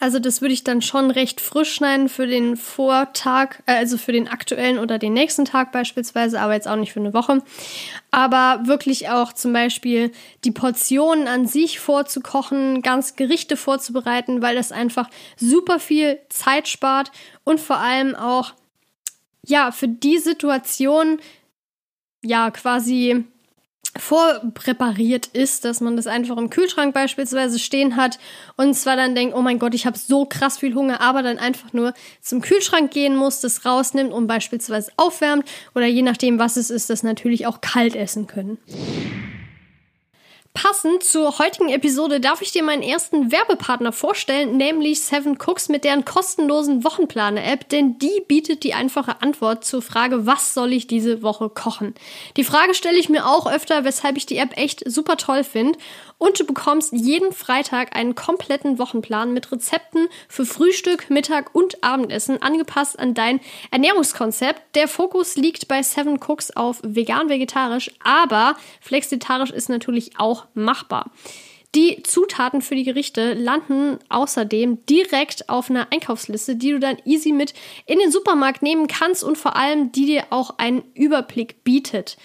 Also 0.00 0.18
das 0.18 0.40
würde 0.40 0.54
ich 0.54 0.64
dann 0.64 0.82
schon 0.82 1.10
recht 1.10 1.40
frisch 1.40 1.74
schneiden 1.74 2.08
für 2.08 2.26
den 2.26 2.56
Vortag, 2.56 3.62
äh, 3.66 3.74
also 3.74 3.98
für 3.98 4.12
den 4.12 4.28
aktuellen 4.28 4.78
oder 4.78 4.98
den 4.98 5.12
nächsten 5.12 5.44
Tag 5.44 5.72
beispielsweise, 5.72 6.40
aber 6.40 6.54
jetzt 6.54 6.68
auch 6.68 6.76
nicht 6.76 6.92
für 6.92 7.00
eine 7.00 7.14
Woche. 7.14 7.42
Aber 8.10 8.66
wirklich 8.66 9.08
auch 9.08 9.32
zum 9.32 9.52
Beispiel 9.52 10.12
die 10.44 10.50
Portionen 10.50 11.28
an 11.28 11.46
sich 11.46 11.80
vorzukochen, 11.80 12.82
ganz 12.82 13.16
Gerichte 13.16 13.56
vorzubereiten, 13.56 14.42
weil 14.42 14.54
das 14.54 14.72
einfach 14.72 15.08
super 15.36 15.78
viel 15.78 16.18
Zeit 16.28 16.68
spart 16.68 17.12
und 17.44 17.60
vor 17.60 17.78
allem 17.78 18.14
auch 18.14 18.52
ja 19.44 19.72
für 19.72 19.88
die 19.88 20.18
Situation 20.18 21.20
ja 22.22 22.50
quasi 22.50 23.24
vorpräpariert 23.98 25.26
ist, 25.26 25.64
dass 25.64 25.80
man 25.80 25.96
das 25.96 26.06
einfach 26.06 26.36
im 26.38 26.50
Kühlschrank 26.50 26.94
beispielsweise 26.94 27.58
stehen 27.58 27.96
hat 27.96 28.18
und 28.56 28.74
zwar 28.74 28.96
dann 28.96 29.14
denkt, 29.14 29.34
oh 29.36 29.42
mein 29.42 29.58
Gott, 29.58 29.74
ich 29.74 29.86
habe 29.86 29.98
so 29.98 30.24
krass 30.24 30.58
viel 30.58 30.74
Hunger, 30.74 31.00
aber 31.00 31.22
dann 31.22 31.38
einfach 31.38 31.72
nur 31.72 31.92
zum 32.20 32.40
Kühlschrank 32.40 32.90
gehen 32.90 33.16
muss, 33.16 33.40
das 33.40 33.64
rausnimmt 33.64 34.12
und 34.12 34.26
beispielsweise 34.26 34.92
aufwärmt 34.96 35.44
oder 35.74 35.86
je 35.86 36.02
nachdem, 36.02 36.38
was 36.38 36.56
es 36.56 36.70
ist, 36.70 36.90
das 36.90 37.02
natürlich 37.02 37.46
auch 37.46 37.60
kalt 37.60 37.94
essen 37.94 38.26
können. 38.26 38.58
Passend 40.54 41.02
zur 41.02 41.38
heutigen 41.38 41.70
Episode 41.70 42.20
darf 42.20 42.42
ich 42.42 42.52
dir 42.52 42.62
meinen 42.62 42.82
ersten 42.82 43.32
Werbepartner 43.32 43.90
vorstellen, 43.90 44.58
nämlich 44.58 45.00
Seven 45.00 45.38
Cooks 45.38 45.70
mit 45.70 45.82
deren 45.82 46.04
kostenlosen 46.04 46.84
Wochenplaner-App, 46.84 47.70
denn 47.70 47.98
die 47.98 48.22
bietet 48.28 48.62
die 48.62 48.74
einfache 48.74 49.22
Antwort 49.22 49.64
zur 49.64 49.80
Frage, 49.80 50.26
was 50.26 50.52
soll 50.52 50.74
ich 50.74 50.86
diese 50.86 51.22
Woche 51.22 51.48
kochen? 51.48 51.94
Die 52.36 52.44
Frage 52.44 52.74
stelle 52.74 52.98
ich 52.98 53.08
mir 53.08 53.26
auch 53.26 53.50
öfter, 53.50 53.84
weshalb 53.84 54.18
ich 54.18 54.26
die 54.26 54.36
App 54.36 54.58
echt 54.58 54.82
super 54.84 55.16
toll 55.16 55.42
finde 55.42 55.78
und 56.18 56.38
du 56.38 56.44
bekommst 56.44 56.92
jeden 56.92 57.32
Freitag 57.32 57.96
einen 57.96 58.14
kompletten 58.14 58.78
Wochenplan 58.78 59.32
mit 59.32 59.50
Rezepten 59.50 60.06
für 60.28 60.46
Frühstück, 60.46 61.10
Mittag 61.10 61.54
und 61.54 61.82
Abendessen 61.82 62.40
angepasst 62.40 62.98
an 62.98 63.14
dein 63.14 63.40
Ernährungskonzept. 63.72 64.76
Der 64.76 64.86
Fokus 64.86 65.34
liegt 65.34 65.66
bei 65.66 65.82
Seven 65.82 66.20
Cooks 66.20 66.52
auf 66.52 66.78
vegan-vegetarisch, 66.84 67.90
aber 68.04 68.54
flexitarisch 68.80 69.50
ist 69.50 69.68
natürlich 69.68 70.20
auch 70.20 70.41
machbar. 70.54 71.10
Die 71.74 72.02
Zutaten 72.02 72.60
für 72.60 72.74
die 72.74 72.84
Gerichte 72.84 73.32
landen 73.32 73.98
außerdem 74.10 74.84
direkt 74.84 75.48
auf 75.48 75.70
einer 75.70 75.86
Einkaufsliste, 75.90 76.56
die 76.56 76.72
du 76.72 76.78
dann 76.78 76.98
easy 77.06 77.32
mit 77.32 77.54
in 77.86 77.98
den 77.98 78.12
Supermarkt 78.12 78.60
nehmen 78.60 78.88
kannst 78.88 79.24
und 79.24 79.38
vor 79.38 79.56
allem 79.56 79.90
die 79.90 80.04
dir 80.04 80.24
auch 80.30 80.58
einen 80.58 80.82
Überblick 80.94 81.64
bietet. 81.64 82.18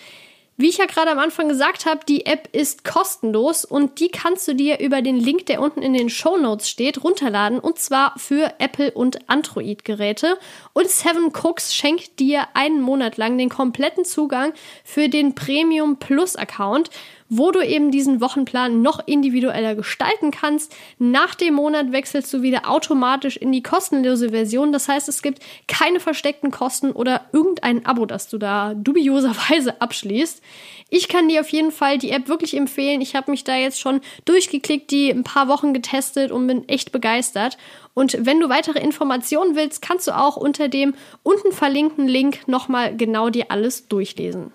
Wie 0.59 0.69
ich 0.69 0.79
ja 0.79 0.86
gerade 0.88 1.12
am 1.12 1.19
Anfang 1.19 1.47
gesagt 1.47 1.86
habe, 1.86 2.00
die 2.09 2.25
App 2.25 2.50
ist 2.51 2.83
kostenlos 2.83 3.63
und 3.63 4.00
die 4.00 4.09
kannst 4.09 4.47
du 4.47 4.55
dir 4.55 4.79
über 4.79 5.03
den 5.03 5.17
Link, 5.17 5.45
der 5.45 5.62
unten 5.62 5.83
in 5.83 5.93
den 5.93 6.09
Show 6.09 6.36
Notes 6.36 6.67
steht, 6.67 7.03
runterladen 7.03 7.59
und 7.59 7.77
zwar 7.77 8.17
für 8.17 8.55
Apple 8.57 8.91
und 8.91 9.29
Android 9.29 9.86
Geräte. 9.86 10.39
Und 10.74 10.89
Seven 10.89 11.31
Cooks 11.31 11.75
schenkt 11.75 12.19
dir 12.19 12.47
einen 12.55 12.81
Monat 12.81 13.17
lang 13.17 13.38
den 13.38 13.50
kompletten 13.50 14.03
Zugang 14.03 14.51
für 14.83 15.09
den 15.09 15.36
Premium 15.36 16.00
Plus 16.00 16.36
Account 16.36 16.89
wo 17.29 17.51
du 17.51 17.65
eben 17.65 17.91
diesen 17.91 18.22
Wochenplan 18.22 18.81
noch 18.81 19.05
individueller 19.05 19.75
gestalten 19.75 20.31
kannst. 20.31 20.75
Nach 21.00 21.36
dem 21.36 21.55
Monat 21.55 21.91
wechselst 21.91 22.34
du 22.34 22.41
wieder 22.41 22.69
automatisch 22.69 23.38
in 23.38 23.51
die 23.51 23.63
kostenlose 23.63 24.29
Version. 24.29 24.72
Das 24.72 24.88
heißt, 24.88 25.10
es 25.10 25.22
gibt 25.22 25.39
keine 25.67 26.00
versteckten 26.00 26.51
Kosten 26.51 26.91
oder 26.91 27.25
irgendein 27.34 27.86
Abo, 27.86 28.05
das 28.05 28.29
du 28.29 28.38
da 28.38 28.74
dubioserweise 28.74 29.81
abschließt. 29.81 30.41
Ich 30.89 31.10
kann 31.10 31.27
dir 31.27 31.41
auf 31.41 31.50
jeden 31.50 31.72
Fall 31.72 31.98
die 31.98 32.12
App 32.12 32.29
wirklich 32.29 32.55
empfehlen. 32.55 33.01
Ich 33.01 33.15
habe 33.15 33.31
mich 33.31 33.43
da 33.43 33.57
jetzt 33.57 33.79
schon 33.79 34.00
durchgeklickt, 34.24 34.89
die 34.89 35.10
ein 35.10 35.24
paar 35.24 35.50
Wochen 35.50 35.74
getestet 35.74 36.31
und 36.31 36.48
bin 36.48 36.67
echt 36.69 36.93
begeistert. 36.93 37.57
Und 37.93 38.25
wenn 38.25 38.39
du 38.39 38.48
weitere 38.48 38.79
Informationen 38.79 39.55
willst, 39.55 39.81
kannst 39.81 40.07
du 40.07 40.15
auch 40.15 40.38
unter 40.38 40.69
dem 40.69 40.93
unten 41.24 41.51
verlinkten 41.51 42.07
Link 42.07 42.48
nochmal 42.48 42.96
genau 42.96 43.29
dir 43.29 43.48
alles 43.50 43.88
durchlesen. 43.88 44.53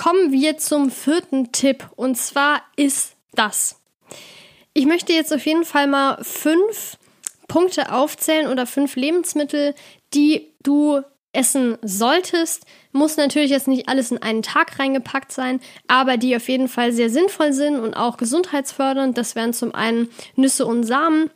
Kommen 0.00 0.32
wir 0.32 0.56
zum 0.56 0.90
vierten 0.90 1.52
Tipp 1.52 1.86
und 1.94 2.14
zwar 2.14 2.62
ist 2.74 3.16
das. 3.34 3.82
Ich 4.72 4.86
möchte 4.86 5.12
jetzt 5.12 5.30
auf 5.30 5.44
jeden 5.44 5.66
Fall 5.66 5.86
mal 5.86 6.16
fünf 6.24 6.96
Punkte 7.48 7.92
aufzählen 7.92 8.48
oder 8.48 8.64
fünf 8.64 8.96
Lebensmittel, 8.96 9.74
die 10.14 10.54
du 10.62 11.02
essen 11.34 11.76
solltest. 11.82 12.64
Muss 12.92 13.18
natürlich 13.18 13.50
jetzt 13.50 13.68
nicht 13.68 13.90
alles 13.90 14.10
in 14.10 14.22
einen 14.22 14.40
Tag 14.40 14.78
reingepackt 14.78 15.32
sein, 15.32 15.60
aber 15.86 16.16
die 16.16 16.34
auf 16.34 16.48
jeden 16.48 16.68
Fall 16.68 16.94
sehr 16.94 17.10
sinnvoll 17.10 17.52
sind 17.52 17.78
und 17.78 17.92
auch 17.92 18.16
gesundheitsfördernd. 18.16 19.18
Das 19.18 19.34
wären 19.34 19.52
zum 19.52 19.74
einen 19.74 20.08
Nüsse 20.34 20.64
und 20.64 20.84
Samen. 20.84 21.28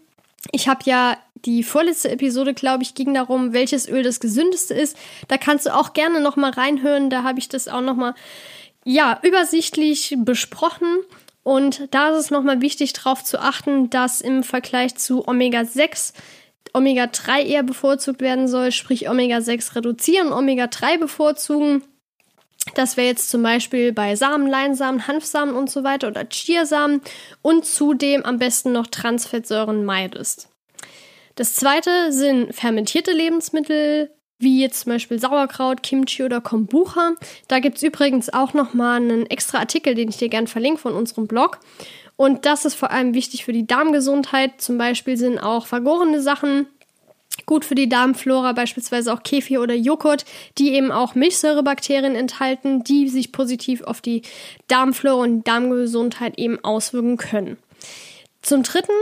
Ich 0.52 0.68
habe 0.68 0.80
ja 0.86 1.18
die 1.44 1.62
vorletzte 1.62 2.10
Episode, 2.10 2.54
glaube 2.54 2.82
ich, 2.82 2.94
ging 2.94 3.14
darum, 3.14 3.52
welches 3.52 3.88
Öl 3.88 4.02
das 4.02 4.20
gesündeste 4.20 4.74
ist. 4.74 4.96
Da 5.28 5.36
kannst 5.36 5.66
du 5.66 5.74
auch 5.74 5.92
gerne 5.92 6.20
noch 6.20 6.36
mal 6.36 6.50
reinhören. 6.50 7.10
Da 7.10 7.22
habe 7.22 7.38
ich 7.38 7.48
das 7.48 7.68
auch 7.68 7.80
noch 7.80 7.96
mal 7.96 8.14
ja, 8.84 9.18
übersichtlich 9.22 10.14
besprochen. 10.18 10.98
Und 11.42 11.88
da 11.90 12.10
ist 12.10 12.24
es 12.24 12.30
nochmal 12.30 12.60
wichtig, 12.60 12.92
darauf 12.94 13.22
zu 13.22 13.38
achten, 13.38 13.90
dass 13.90 14.20
im 14.20 14.42
Vergleich 14.42 14.94
zu 14.96 15.28
Omega-6 15.28 16.14
Omega-3 16.72 17.44
eher 17.44 17.62
bevorzugt 17.62 18.20
werden 18.20 18.48
soll, 18.48 18.72
sprich 18.72 19.08
Omega-6 19.08 19.76
reduzieren, 19.76 20.32
Omega-3 20.32 20.98
bevorzugen. 20.98 21.84
Das 22.74 22.96
wäre 22.96 23.06
jetzt 23.08 23.30
zum 23.30 23.42
Beispiel 23.42 23.92
bei 23.92 24.16
Samen, 24.16 24.46
Leinsamen, 24.46 25.06
Hanfsamen 25.06 25.54
und 25.54 25.70
so 25.70 25.84
weiter 25.84 26.08
oder 26.08 26.24
Chiasamen 26.24 27.02
und 27.42 27.66
zudem 27.66 28.24
am 28.24 28.38
besten 28.38 28.72
noch 28.72 28.86
Transfettsäuren 28.86 29.84
meidest. 29.84 30.48
Das 31.34 31.54
zweite 31.54 32.12
sind 32.12 32.54
fermentierte 32.54 33.12
Lebensmittel, 33.12 34.10
wie 34.38 34.60
jetzt 34.60 34.80
zum 34.80 34.92
Beispiel 34.92 35.18
Sauerkraut, 35.18 35.82
Kimchi 35.82 36.22
oder 36.22 36.40
Kombucha. 36.40 37.14
Da 37.48 37.58
gibt 37.58 37.78
es 37.78 37.82
übrigens 37.82 38.32
auch 38.32 38.54
nochmal 38.54 38.96
einen 38.96 39.26
extra 39.26 39.58
Artikel, 39.58 39.94
den 39.94 40.08
ich 40.08 40.16
dir 40.16 40.28
gerne 40.28 40.46
verlinke 40.46 40.80
von 40.80 40.94
unserem 40.94 41.26
Blog. 41.26 41.60
Und 42.16 42.46
das 42.46 42.64
ist 42.64 42.74
vor 42.74 42.90
allem 42.90 43.14
wichtig 43.14 43.44
für 43.44 43.52
die 43.52 43.66
Darmgesundheit. 43.66 44.60
Zum 44.60 44.78
Beispiel 44.78 45.16
sind 45.16 45.38
auch 45.38 45.66
vergorene 45.66 46.20
Sachen 46.20 46.66
gut 47.46 47.64
für 47.64 47.74
die 47.74 47.88
Darmflora, 47.88 48.52
beispielsweise 48.52 49.12
auch 49.12 49.24
Kefir 49.24 49.60
oder 49.60 49.74
Joghurt, 49.74 50.24
die 50.56 50.74
eben 50.74 50.92
auch 50.92 51.16
Milchsäurebakterien 51.16 52.14
enthalten, 52.14 52.84
die 52.84 53.08
sich 53.08 53.32
positiv 53.32 53.82
auf 53.82 54.00
die 54.00 54.22
Darmflora 54.68 55.24
und 55.24 55.46
Darmgesundheit 55.46 56.38
eben 56.38 56.62
auswirken 56.62 57.16
können. 57.16 57.58
Zum 58.42 58.62
dritten 58.62 58.92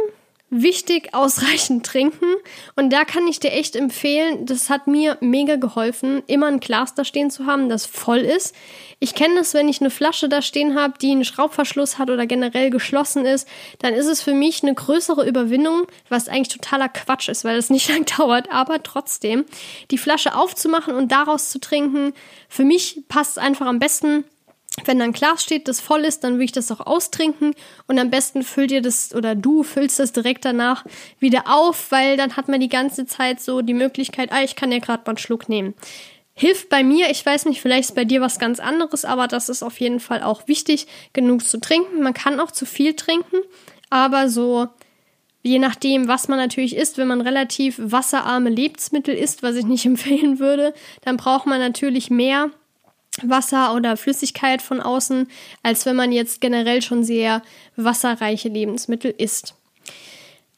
wichtig 0.53 1.15
ausreichend 1.15 1.85
trinken. 1.87 2.35
Und 2.77 2.93
da 2.93 3.05
kann 3.05 3.27
ich 3.27 3.41
dir 3.41 3.53
echt 3.53 3.75
empfehlen, 3.75 4.45
das 4.45 4.69
hat 4.69 4.87
mir 4.87 5.17
mega 5.21 5.57
geholfen, 5.57 6.23
immer 6.27 6.47
ein 6.47 6.61
Glas 6.61 6.95
da 6.95 7.05
stehen 7.05 7.31
zu 7.31 7.47
haben, 7.47 7.71
das 7.71 7.87
voll 7.87 8.19
ist. 8.19 8.55
Ich 9.01 9.15
kenne 9.15 9.37
das, 9.37 9.55
wenn 9.55 9.69
ich 9.69 9.81
eine 9.81 9.91
Flasche 9.91 10.29
da 10.29 10.43
stehen 10.43 10.79
habe, 10.79 10.95
die 11.01 11.11
einen 11.11 11.25
Schraubverschluss 11.25 11.99
hat 11.99 12.11
oder 12.11 12.27
generell 12.27 12.69
geschlossen 12.69 13.25
ist, 13.25 13.49
dann 13.79 13.95
ist 13.95 14.07
es 14.07 14.21
für 14.21 14.35
mich 14.35 14.63
eine 14.63 14.75
größere 14.75 15.27
Überwindung, 15.27 15.87
was 16.11 16.29
eigentlich 16.29 16.57
totaler 16.57 16.91
Quatsch 16.91 17.31
ist, 17.31 17.45
weil 17.45 17.57
es 17.57 17.71
nicht 17.71 17.89
lang 17.93 18.05
dauert, 18.05 18.53
aber 18.53 18.83
trotzdem, 18.83 19.47
die 19.91 19.99
Flasche 19.99 20.37
aufzumachen 20.37 20.95
und 20.95 21.11
daraus 21.11 21.49
zu 21.49 21.61
trinken, 21.61 22.13
für 22.49 22.65
mich 22.65 23.05
passt 23.09 23.33
es 23.33 23.39
einfach 23.39 23.67
am 23.67 23.79
besten 23.79 24.25
wenn 24.85 24.99
dann 24.99 25.13
Glas 25.13 25.43
steht, 25.43 25.69
das 25.69 25.81
voll 25.81 26.05
ist, 26.05 26.25
dann 26.25 26.39
will 26.39 26.45
ich 26.45 26.53
das 26.53 26.71
auch 26.71 26.81
austrinken 26.81 27.55
und 27.87 27.99
am 27.99 28.11
besten 28.11 28.43
füllt 28.43 28.71
ihr 28.71 28.81
das 28.81 29.15
oder 29.15 29.35
du 29.35 29.63
füllst 29.63 29.99
das 29.99 30.13
direkt 30.13 30.45
danach 30.45 30.85
wieder 31.19 31.45
auf, 31.47 31.91
weil 31.91 32.17
dann 32.17 32.37
hat 32.37 32.49
man 32.49 32.61
die 32.61 32.69
ganze 32.69 33.07
Zeit 33.07 33.41
so 33.41 33.61
die 33.61 33.75
Möglichkeit, 33.75 34.33
ah, 34.33 34.43
ich 34.43 34.57
kann 34.57 34.73
ja 34.73 34.79
gerade 34.79 35.03
mal 35.05 35.11
einen 35.11 35.19
Schluck 35.19 35.49
nehmen. 35.49 35.75
Hilft 36.35 36.71
bei 36.71 36.83
mir, 36.83 37.11
ich 37.11 37.25
weiß 37.25 37.45
nicht, 37.45 37.61
vielleicht 37.61 37.91
ist 37.91 37.95
bei 37.95 38.07
dir 38.07 38.23
was 38.23 38.39
ganz 38.39 38.59
anderes, 38.59 39.05
aber 39.05 39.29
das 39.29 39.51
ist 39.51 39.63
auf 39.63 39.79
jeden 39.79 40.01
Fall 40.01 40.23
auch 40.23 40.49
wichtig, 40.49 40.87
genug 41.13 41.45
zu 41.45 41.61
trinken. 41.61 42.03
Man 42.03 42.15
kann 42.15 42.41
auch 42.41 42.51
zu 42.51 42.65
viel 42.65 42.95
trinken, 42.95 43.37
aber 43.91 44.31
so 44.31 44.69
je 45.43 45.59
nachdem, 45.59 46.09
was 46.09 46.29
man 46.29 46.39
natürlich 46.39 46.77
isst, 46.77 46.97
wenn 46.97 47.09
man 47.09 47.21
relativ 47.21 47.79
wasserarme 47.79 48.49
Lebensmittel 48.49 49.15
isst, 49.15 49.43
was 49.43 49.57
ich 49.57 49.67
nicht 49.67 49.85
empfehlen 49.87 50.39
würde, 50.39 50.73
dann 51.03 51.19
braucht 51.19 51.47
man 51.47 51.61
natürlich 51.61 52.09
mehr 52.09 52.51
Wasser 53.23 53.75
oder 53.75 53.97
Flüssigkeit 53.97 54.63
von 54.63 54.81
außen, 54.81 55.29
als 55.63 55.85
wenn 55.85 55.97
man 55.97 56.13
jetzt 56.13 56.41
generell 56.41 56.81
schon 56.83 57.05
sehr 57.05 57.43
wasserreiche 57.77 58.49
Lebensmittel 58.49 59.15
isst. 59.17 59.55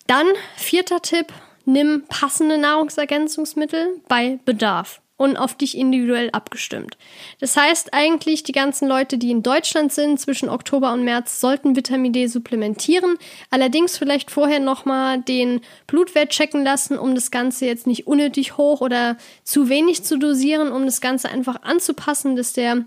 Dann 0.07 0.27
vierter 0.57 1.01
Tipp, 1.03 1.33
nimm 1.65 2.05
passende 2.09 2.59
Nahrungsergänzungsmittel 2.59 4.01
bei 4.09 4.39
Bedarf. 4.45 5.01
Und 5.17 5.37
auf 5.37 5.57
dich 5.57 5.77
individuell 5.77 6.31
abgestimmt. 6.31 6.97
Das 7.39 7.57
heißt 7.57 7.95
eigentlich, 7.95 8.43
die 8.43 8.53
ganzen 8.53 8.89
Leute, 8.89 9.17
die 9.17 9.31
in 9.31 9.43
Deutschland 9.43 9.93
sind, 9.93 10.19
zwischen 10.19 10.49
Oktober 10.49 10.93
und 10.93 11.05
März, 11.05 11.41
sollten 11.41 11.77
Vitamin 11.77 12.13
D 12.13 12.27
supplementieren. 12.27 13.17
Allerdings 13.51 13.97
vielleicht 13.97 14.31
vorher 14.31 14.61
nochmal 14.61 15.21
den 15.23 15.61
Blutwert 15.87 16.31
checken 16.31 16.65
lassen, 16.65 16.99
um 16.99 17.15
das 17.15 17.31
Ganze 17.31 17.67
jetzt 17.67 17.87
nicht 17.87 18.07
unnötig 18.07 18.57
hoch 18.57 18.81
oder 18.81 19.17
zu 19.45 19.69
wenig 19.69 20.03
zu 20.03 20.19
dosieren, 20.19 20.73
um 20.73 20.85
das 20.85 21.01
Ganze 21.01 21.29
einfach 21.29 21.63
anzupassen, 21.63 22.35
dass 22.35 22.53
der 22.53 22.85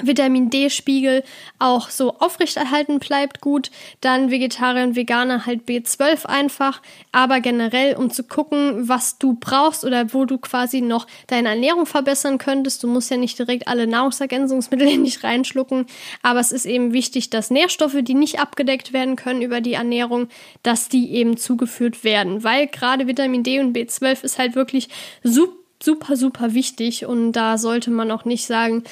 Vitamin 0.00 0.48
D-Spiegel 0.48 1.22
auch 1.58 1.90
so 1.90 2.16
aufrechterhalten 2.18 2.98
bleibt 2.98 3.42
gut. 3.42 3.70
Dann 4.00 4.30
Vegetarier 4.30 4.84
und 4.84 4.96
Veganer 4.96 5.44
halt 5.44 5.68
B12 5.68 6.24
einfach. 6.24 6.80
Aber 7.12 7.40
generell, 7.40 7.96
um 7.96 8.10
zu 8.10 8.24
gucken, 8.24 8.88
was 8.88 9.18
du 9.18 9.34
brauchst 9.38 9.84
oder 9.84 10.14
wo 10.14 10.24
du 10.24 10.38
quasi 10.38 10.80
noch 10.80 11.06
deine 11.26 11.50
Ernährung 11.50 11.84
verbessern 11.84 12.38
könntest. 12.38 12.82
Du 12.82 12.86
musst 12.86 13.10
ja 13.10 13.18
nicht 13.18 13.38
direkt 13.38 13.68
alle 13.68 13.86
Nahrungsergänzungsmittel 13.86 14.88
in 14.92 15.04
dich 15.04 15.22
reinschlucken. 15.22 15.86
Aber 16.22 16.40
es 16.40 16.52
ist 16.52 16.64
eben 16.64 16.94
wichtig, 16.94 17.28
dass 17.28 17.50
Nährstoffe, 17.50 17.98
die 18.00 18.14
nicht 18.14 18.40
abgedeckt 18.40 18.94
werden 18.94 19.16
können 19.16 19.42
über 19.42 19.60
die 19.60 19.74
Ernährung, 19.74 20.28
dass 20.62 20.88
die 20.88 21.12
eben 21.12 21.36
zugeführt 21.36 22.02
werden. 22.02 22.42
Weil 22.42 22.66
gerade 22.66 23.06
Vitamin 23.06 23.42
D 23.42 23.60
und 23.60 23.76
B12 23.76 24.24
ist 24.24 24.38
halt 24.38 24.54
wirklich 24.54 24.88
super 25.22 25.61
super, 25.82 26.16
super 26.16 26.54
wichtig 26.54 27.06
und 27.06 27.32
da 27.32 27.58
sollte 27.58 27.90
man 27.90 28.10
auch 28.10 28.24
nicht 28.24 28.46
sagen, 28.46 28.84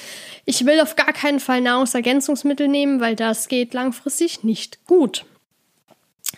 ich 0.44 0.66
will 0.66 0.80
auf 0.80 0.96
gar 0.96 1.12
keinen 1.12 1.40
Fall 1.40 1.60
Nahrungsergänzungsmittel 1.60 2.68
nehmen, 2.68 3.00
weil 3.00 3.16
das 3.16 3.48
geht 3.48 3.74
langfristig 3.74 4.44
nicht 4.44 4.84
gut. 4.86 5.24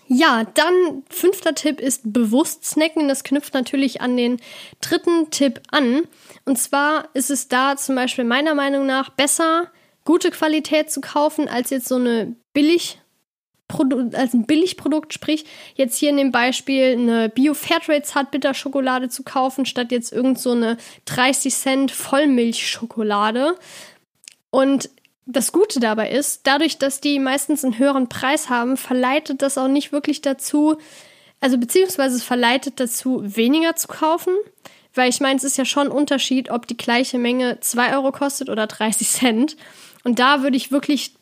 Ja, 0.09 0.45
dann 0.55 1.05
fünfter 1.09 1.55
Tipp 1.55 1.81
ist 1.81 2.13
bewusst 2.13 2.65
snacken. 2.65 3.09
Das 3.09 3.25
knüpft 3.25 3.55
natürlich 3.55 4.01
an 4.01 4.17
den 4.17 4.41
dritten 4.81 5.31
Tipp 5.31 5.61
an. 5.71 6.03
Und 6.45 6.59
zwar 6.59 7.09
ist 7.15 7.31
es 7.31 7.49
da 7.49 7.77
zum 7.77 7.95
Beispiel 7.95 8.25
meiner 8.25 8.55
Meinung 8.55 8.87
nach 8.87 9.11
besser, 9.11 9.71
gute 10.05 10.31
Qualität 10.31 10.91
zu 10.91 11.01
kaufen, 11.01 11.49
als 11.49 11.71
jetzt 11.71 11.89
so 11.89 11.97
eine 11.97 12.35
billig 12.53 12.99
Produkt, 13.73 14.15
als 14.15 14.35
ein 14.35 14.45
Billigprodukt, 14.45 15.15
sprich 15.15 15.47
jetzt 15.75 15.97
hier 15.97 16.11
in 16.11 16.19
dem 16.19 16.31
Beispiel 16.31 16.93
eine 16.93 17.31
Bio 17.31 17.55
Fairtrade 17.55 18.03
Zartbitterschokolade 18.03 19.09
zu 19.09 19.23
kaufen, 19.23 19.65
statt 19.65 19.91
jetzt 19.91 20.13
irgend 20.13 20.39
so 20.39 20.53
eine 20.53 20.77
30 21.07 21.55
Cent 21.55 21.91
Vollmilchschokolade. 21.91 23.57
Und 24.51 24.91
das 25.25 25.53
Gute 25.53 25.81
dabei 25.81 26.11
ist, 26.11 26.43
dadurch, 26.45 26.77
dass 26.77 27.01
die 27.01 27.19
meistens 27.19 27.65
einen 27.65 27.79
höheren 27.79 28.11
Preis 28.11 28.51
haben, 28.51 28.77
verleitet 28.77 29.41
das 29.41 29.57
auch 29.57 29.69
nicht 29.69 29.91
wirklich 29.91 30.21
dazu, 30.21 30.77
also 31.41 31.57
beziehungsweise 31.57 32.17
es 32.17 32.23
verleitet 32.23 32.79
dazu, 32.79 33.23
weniger 33.25 33.75
zu 33.75 33.89
kaufen. 33.89 34.35
Weil 34.95 35.09
ich 35.09 35.21
meine, 35.21 35.37
es 35.39 35.45
ist 35.45 35.57
ja 35.57 35.65
schon 35.65 35.87
ein 35.87 35.93
Unterschied, 35.93 36.51
ob 36.51 36.67
die 36.67 36.77
gleiche 36.77 37.19
Menge 37.19 37.59
2 37.61 37.97
Euro 37.97 38.13
kostet 38.13 38.51
oder 38.51 38.67
30 38.67 39.09
Cent. 39.09 39.57
Und 40.05 40.19
da 40.19 40.43
würde 40.43 40.59
ich 40.59 40.71
wirklich 40.71 41.15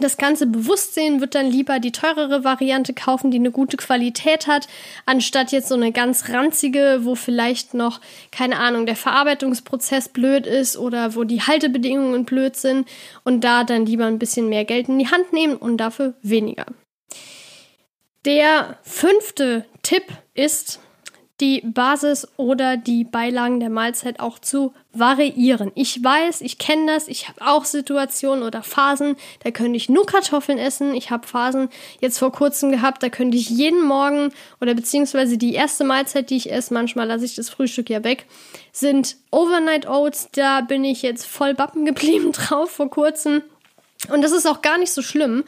das 0.00 0.16
ganze 0.16 0.46
Bewusstsein 0.46 1.20
wird 1.20 1.34
dann 1.34 1.50
lieber 1.50 1.78
die 1.78 1.92
teurere 1.92 2.42
Variante 2.42 2.94
kaufen, 2.94 3.30
die 3.30 3.38
eine 3.38 3.50
gute 3.50 3.76
Qualität 3.76 4.46
hat, 4.46 4.66
anstatt 5.06 5.52
jetzt 5.52 5.68
so 5.68 5.74
eine 5.74 5.92
ganz 5.92 6.30
ranzige, 6.30 7.00
wo 7.02 7.14
vielleicht 7.14 7.74
noch, 7.74 8.00
keine 8.32 8.58
Ahnung, 8.58 8.86
der 8.86 8.96
Verarbeitungsprozess 8.96 10.08
blöd 10.08 10.46
ist 10.46 10.76
oder 10.76 11.14
wo 11.14 11.24
die 11.24 11.42
Haltebedingungen 11.42 12.24
blöd 12.24 12.56
sind 12.56 12.88
und 13.22 13.44
da 13.44 13.64
dann 13.64 13.86
lieber 13.86 14.06
ein 14.06 14.18
bisschen 14.18 14.48
mehr 14.48 14.64
Geld 14.64 14.88
in 14.88 14.98
die 14.98 15.10
Hand 15.10 15.32
nehmen 15.32 15.56
und 15.56 15.78
dafür 15.78 16.14
weniger. 16.22 16.66
Der 18.24 18.78
fünfte 18.82 19.64
Tipp 19.82 20.04
ist, 20.32 20.80
die 21.40 21.62
Basis 21.64 22.28
oder 22.36 22.76
die 22.76 23.02
Beilagen 23.02 23.58
der 23.58 23.70
Mahlzeit 23.70 24.20
auch 24.20 24.38
zu 24.38 24.72
variieren. 24.92 25.72
Ich 25.74 26.02
weiß, 26.02 26.40
ich 26.42 26.58
kenne 26.58 26.86
das, 26.86 27.08
ich 27.08 27.28
habe 27.28 27.40
auch 27.44 27.64
Situationen 27.64 28.44
oder 28.44 28.62
Phasen, 28.62 29.16
da 29.42 29.50
könnte 29.50 29.76
ich 29.76 29.88
nur 29.88 30.06
Kartoffeln 30.06 30.58
essen. 30.58 30.94
Ich 30.94 31.10
habe 31.10 31.26
Phasen 31.26 31.68
jetzt 32.00 32.18
vor 32.18 32.30
kurzem 32.30 32.70
gehabt, 32.70 33.02
da 33.02 33.08
könnte 33.08 33.36
ich 33.36 33.50
jeden 33.50 33.82
Morgen 33.82 34.30
oder 34.60 34.74
beziehungsweise 34.74 35.36
die 35.36 35.54
erste 35.54 35.82
Mahlzeit, 35.82 36.30
die 36.30 36.36
ich 36.36 36.52
esse, 36.52 36.72
manchmal 36.72 37.08
lasse 37.08 37.24
ich 37.24 37.34
das 37.34 37.50
Frühstück 37.50 37.90
ja 37.90 38.04
weg, 38.04 38.26
sind 38.70 39.16
Overnight 39.32 39.88
Oats. 39.88 40.28
Da 40.32 40.60
bin 40.60 40.84
ich 40.84 41.02
jetzt 41.02 41.26
voll 41.26 41.54
bappen 41.54 41.84
geblieben 41.84 42.30
drauf 42.32 42.70
vor 42.70 42.90
kurzem. 42.90 43.42
Und 44.10 44.22
das 44.22 44.32
ist 44.32 44.46
auch 44.46 44.62
gar 44.62 44.78
nicht 44.78 44.92
so 44.92 45.02
schlimm. 45.02 45.44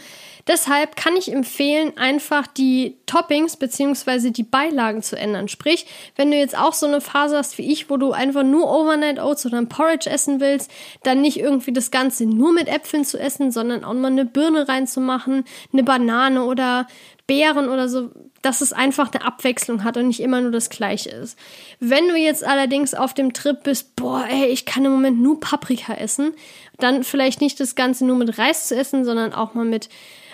Deshalb 0.47 0.95
kann 0.95 1.16
ich 1.16 1.33
empfehlen, 1.33 1.99
einfach 1.99 2.47
die 2.47 2.99
Toppings 3.07 3.57
bzw. 3.57 4.31
die 4.31 4.45
Beilagen 4.45 5.03
zu 5.03 5.19
ändern. 5.19 5.49
Sprich, 5.49 5.87
wenn 6.14 6.31
du 6.31 6.37
jetzt 6.37 6.57
auch 6.57 6.73
so 6.73 6.87
eine 6.87 7.01
Phase 7.01 7.37
hast 7.37 7.59
wie 7.59 7.73
ich, 7.73 7.90
wo 7.90 7.97
du 7.97 8.12
einfach 8.12 8.45
nur 8.45 8.71
Overnight 8.71 9.19
Oats 9.19 9.45
oder 9.45 9.59
ein 9.59 9.69
Porridge 9.69 10.09
essen 10.09 10.38
willst, 10.38 10.71
dann 11.03 11.21
nicht 11.21 11.40
irgendwie 11.40 11.73
das 11.73 11.90
Ganze 11.90 12.27
nur 12.27 12.53
mit 12.53 12.69
Äpfeln 12.69 13.05
zu 13.05 13.19
essen, 13.19 13.51
sondern 13.51 13.83
auch 13.83 13.95
mal 13.95 14.07
eine 14.07 14.25
Birne 14.25 14.69
reinzumachen, 14.69 15.45
eine 15.73 15.83
Banane 15.83 16.45
oder 16.45 16.87
Beeren 17.27 17.69
oder 17.69 17.89
so, 17.89 18.11
dass 18.43 18.61
es 18.61 18.73
einfach 18.73 19.12
eine 19.12 19.25
Abwechslung 19.25 19.83
hat 19.83 19.97
und 19.97 20.09
nicht 20.09 20.21
immer 20.21 20.41
nur 20.41 20.53
das 20.53 20.71
Gleiche 20.71 21.11
ist. 21.11 21.39
Wenn 21.81 22.09
du 22.09 22.17
jetzt 22.17 22.45
allerdings 22.45 22.95
auf 22.95 23.15
dem 23.15 23.33
Trip 23.33 23.62
bist, 23.65 23.97
boah, 23.97 24.25
ey, 24.29 24.47
ich 24.47 24.65
kann 24.65 24.85
im 24.85 24.93
Moment 24.93 25.21
nur 25.21 25.41
Paprika 25.41 25.95
essen, 25.95 26.35
dann 26.79 27.03
vielleicht 27.03 27.41
nicht 27.41 27.59
das 27.59 27.75
Ganze 27.75 28.07
nur 28.07 28.17
mit 28.17 28.39
Reis 28.39 28.69
zu 28.69 28.77
essen, 28.77 29.05
sondern 29.05 29.33
auch 29.33 29.55
mal 29.55 29.65
mit 29.65 29.89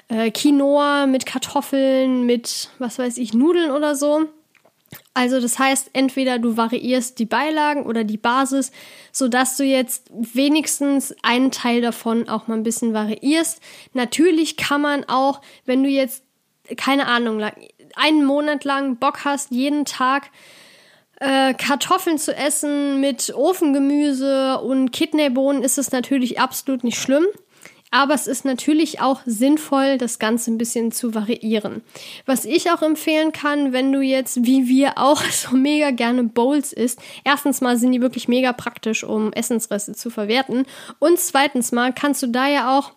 äh, 0.09 0.31
Quinoa, 0.31 1.07
mit 1.07 1.25
Kartoffeln, 1.25 2.27
mit, 2.27 2.69
was 2.79 2.99
weiß 2.99 3.17
ich, 3.17 3.33
Nudeln 3.33 3.71
oder 3.71 3.95
so. 3.95 4.27
Also 5.15 5.41
das 5.41 5.59
heißt, 5.59 5.91
entweder 5.93 6.39
du 6.39 6.57
variierst 6.57 7.19
die 7.19 7.27
Beilagen 7.27 7.85
oder 7.85 8.05
die 8.05 8.17
Basis, 8.17 8.73
sodass 9.11 9.57
du 9.57 9.65
jetzt 9.65 10.11
wenigstens 10.11 11.15
einen 11.23 11.51
Teil 11.51 11.81
davon 11.81 12.29
auch 12.29 12.47
mal 12.47 12.57
ein 12.57 12.63
bisschen 12.63 12.95
variierst. 12.95 13.61
Natürlich 13.93 14.57
kann 14.57 14.81
man 14.81 15.05
auch, 15.05 15.41
wenn 15.65 15.83
du 15.83 15.89
jetzt, 15.89 16.25
keine 16.77 17.07
Ahnung, 17.07 17.43
einen 17.97 18.25
Monat 18.25 18.65
lang 18.65 18.97
Bock 18.97 19.25
hast, 19.25 19.51
jeden 19.51 19.85
Tag 19.85 20.31
äh, 21.21 21.55
Kartoffeln 21.55 22.19
zu 22.19 22.35
essen 22.35 23.01
mit 23.01 23.33
Ofengemüse 23.35 24.59
und 24.59 24.91
Kidneybohnen, 24.91 25.63
ist 25.63 25.79
es 25.79 25.93
natürlich 25.93 26.41
absolut 26.41 26.85
nicht 26.85 26.99
schlimm. 26.99 27.25
Aber 27.95 28.15
es 28.15 28.27
ist 28.27 28.47
natürlich 28.47 29.03
auch 29.03 29.21
sinnvoll, 29.27 29.99
das 29.99 30.19
Ganze 30.19 30.51
ein 30.51 30.57
bisschen 30.57 30.93
zu 30.93 31.15
variieren. 31.15 31.83
Was 32.25 32.47
ich 32.47 32.71
auch 32.71 32.81
empfehlen 32.81 33.33
kann, 33.33 33.75
wenn 33.75 33.93
du 33.93 34.01
jetzt, 34.01 34.47
wie 34.47 34.67
wir 34.67 34.97
auch, 34.97 35.23
so 35.31 35.55
mega 35.55 35.91
gerne 35.91 36.25
Bowls 36.25 36.73
isst. 36.73 36.99
Erstens 37.23 37.61
mal 37.61 37.77
sind 37.77 37.93
die 37.93 38.01
wirklich 38.01 38.29
mega 38.29 38.55
praktisch, 38.55 39.05
um 39.05 39.33
Essensreste 39.35 39.93
zu 39.93 40.09
verwerten. 40.09 40.65
Und 40.99 41.21
zweitens 41.21 41.71
mal 41.71 41.93
kannst 41.93 42.23
du 42.23 42.29
da 42.29 42.49
ja 42.49 42.79
auch 42.79 42.93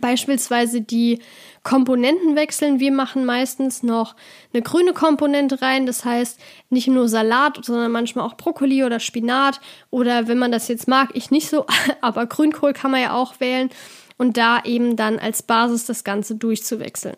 beispielsweise 0.00 0.80
die 0.80 1.20
Komponenten 1.62 2.36
wechseln. 2.36 2.80
Wir 2.80 2.92
machen 2.92 3.24
meistens 3.24 3.82
noch 3.82 4.16
eine 4.52 4.62
grüne 4.62 4.92
Komponente 4.92 5.62
rein, 5.62 5.86
das 5.86 6.04
heißt 6.04 6.40
nicht 6.70 6.88
nur 6.88 7.08
Salat, 7.08 7.64
sondern 7.64 7.92
manchmal 7.92 8.26
auch 8.26 8.36
Brokkoli 8.36 8.84
oder 8.84 9.00
Spinat 9.00 9.60
oder 9.90 10.28
wenn 10.28 10.38
man 10.38 10.52
das 10.52 10.68
jetzt 10.68 10.88
mag, 10.88 11.10
ich 11.14 11.30
nicht 11.30 11.48
so, 11.48 11.66
aber 12.00 12.26
Grünkohl 12.26 12.72
kann 12.72 12.90
man 12.90 13.02
ja 13.02 13.14
auch 13.14 13.40
wählen 13.40 13.70
und 14.16 14.36
da 14.36 14.62
eben 14.64 14.96
dann 14.96 15.18
als 15.18 15.42
Basis 15.42 15.86
das 15.86 16.04
Ganze 16.04 16.36
durchzuwechseln. 16.36 17.16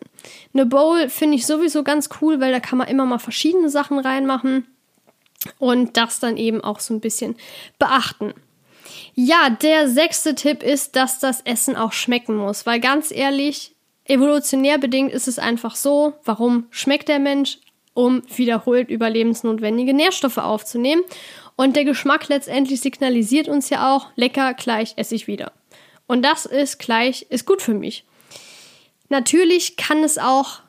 Eine 0.53 0.65
Bowl 0.65 1.09
finde 1.09 1.35
ich 1.35 1.45
sowieso 1.45 1.83
ganz 1.83 2.09
cool, 2.21 2.39
weil 2.39 2.51
da 2.51 2.59
kann 2.59 2.77
man 2.77 2.87
immer 2.87 3.05
mal 3.05 3.19
verschiedene 3.19 3.69
Sachen 3.69 3.99
reinmachen 3.99 4.65
und 5.59 5.97
das 5.97 6.19
dann 6.19 6.37
eben 6.37 6.61
auch 6.61 6.79
so 6.79 6.93
ein 6.93 7.01
bisschen 7.01 7.35
beachten. 7.79 8.33
Ja, 9.19 9.49
der 9.49 9.89
sechste 9.89 10.35
Tipp 10.35 10.61
ist, 10.61 10.95
dass 10.95 11.17
das 11.17 11.41
Essen 11.41 11.75
auch 11.75 11.91
schmecken 11.91 12.35
muss, 12.35 12.67
weil 12.67 12.79
ganz 12.79 13.09
ehrlich, 13.11 13.75
evolutionär 14.05 14.77
bedingt 14.77 15.11
ist 15.11 15.27
es 15.27 15.39
einfach 15.39 15.75
so, 15.75 16.13
warum 16.23 16.67
schmeckt 16.69 17.07
der 17.07 17.17
Mensch? 17.17 17.57
Um 17.95 18.21
wiederholt 18.35 18.91
überlebensnotwendige 18.91 19.95
Nährstoffe 19.95 20.37
aufzunehmen. 20.37 21.01
Und 21.55 21.75
der 21.75 21.83
Geschmack 21.83 22.27
letztendlich 22.27 22.79
signalisiert 22.79 23.47
uns 23.47 23.71
ja 23.71 23.95
auch, 23.95 24.09
lecker, 24.15 24.53
gleich 24.53 24.93
esse 24.97 25.15
ich 25.15 25.25
wieder. 25.25 25.51
Und 26.05 26.21
das 26.21 26.45
ist 26.45 26.77
gleich, 26.77 27.25
ist 27.31 27.47
gut 27.47 27.63
für 27.63 27.73
mich. 27.73 28.05
Natürlich 29.09 29.77
kann 29.77 30.03
es 30.03 30.19
auch 30.19 30.59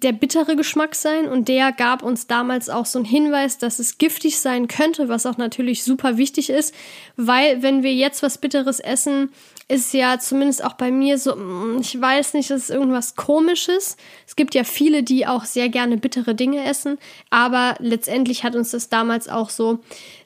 der 0.00 0.12
bittere 0.12 0.56
Geschmack 0.56 0.94
sein 0.94 1.28
und 1.28 1.48
der 1.48 1.70
gab 1.72 2.02
uns 2.02 2.26
damals 2.26 2.70
auch 2.70 2.86
so 2.86 2.98
einen 2.98 3.04
Hinweis, 3.04 3.58
dass 3.58 3.78
es 3.78 3.98
giftig 3.98 4.38
sein 4.38 4.66
könnte, 4.66 5.08
was 5.08 5.26
auch 5.26 5.36
natürlich 5.36 5.84
super 5.84 6.16
wichtig 6.16 6.50
ist, 6.50 6.74
weil 7.16 7.62
wenn 7.62 7.82
wir 7.82 7.92
jetzt 7.92 8.22
was 8.22 8.38
bitteres 8.38 8.80
essen, 8.80 9.30
ist 9.68 9.92
ja 9.92 10.18
zumindest 10.18 10.64
auch 10.64 10.74
bei 10.74 10.90
mir 10.90 11.18
so, 11.18 11.36
mm, 11.36 11.78
ich 11.80 12.00
weiß 12.00 12.34
nicht, 12.34 12.50
das 12.50 12.64
ist 12.64 12.70
irgendwas 12.70 13.16
komisches. 13.16 13.96
Es 14.26 14.34
gibt 14.34 14.54
ja 14.54 14.64
viele, 14.64 15.02
die 15.02 15.26
auch 15.26 15.44
sehr 15.44 15.68
gerne 15.68 15.96
bittere 15.98 16.34
Dinge 16.34 16.64
essen, 16.64 16.98
aber 17.30 17.74
letztendlich 17.78 18.44
hat 18.44 18.54
uns 18.56 18.70
das 18.70 18.88
damals 18.88 19.28
auch 19.28 19.50
so 19.50 19.80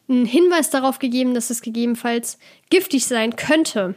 einen 0.08 0.26
Hinweis 0.26 0.70
darauf 0.70 0.98
gegeben, 1.00 1.34
dass 1.34 1.50
es 1.50 1.60
gegebenenfalls 1.60 2.38
giftig 2.70 3.06
sein 3.06 3.34
könnte. 3.34 3.96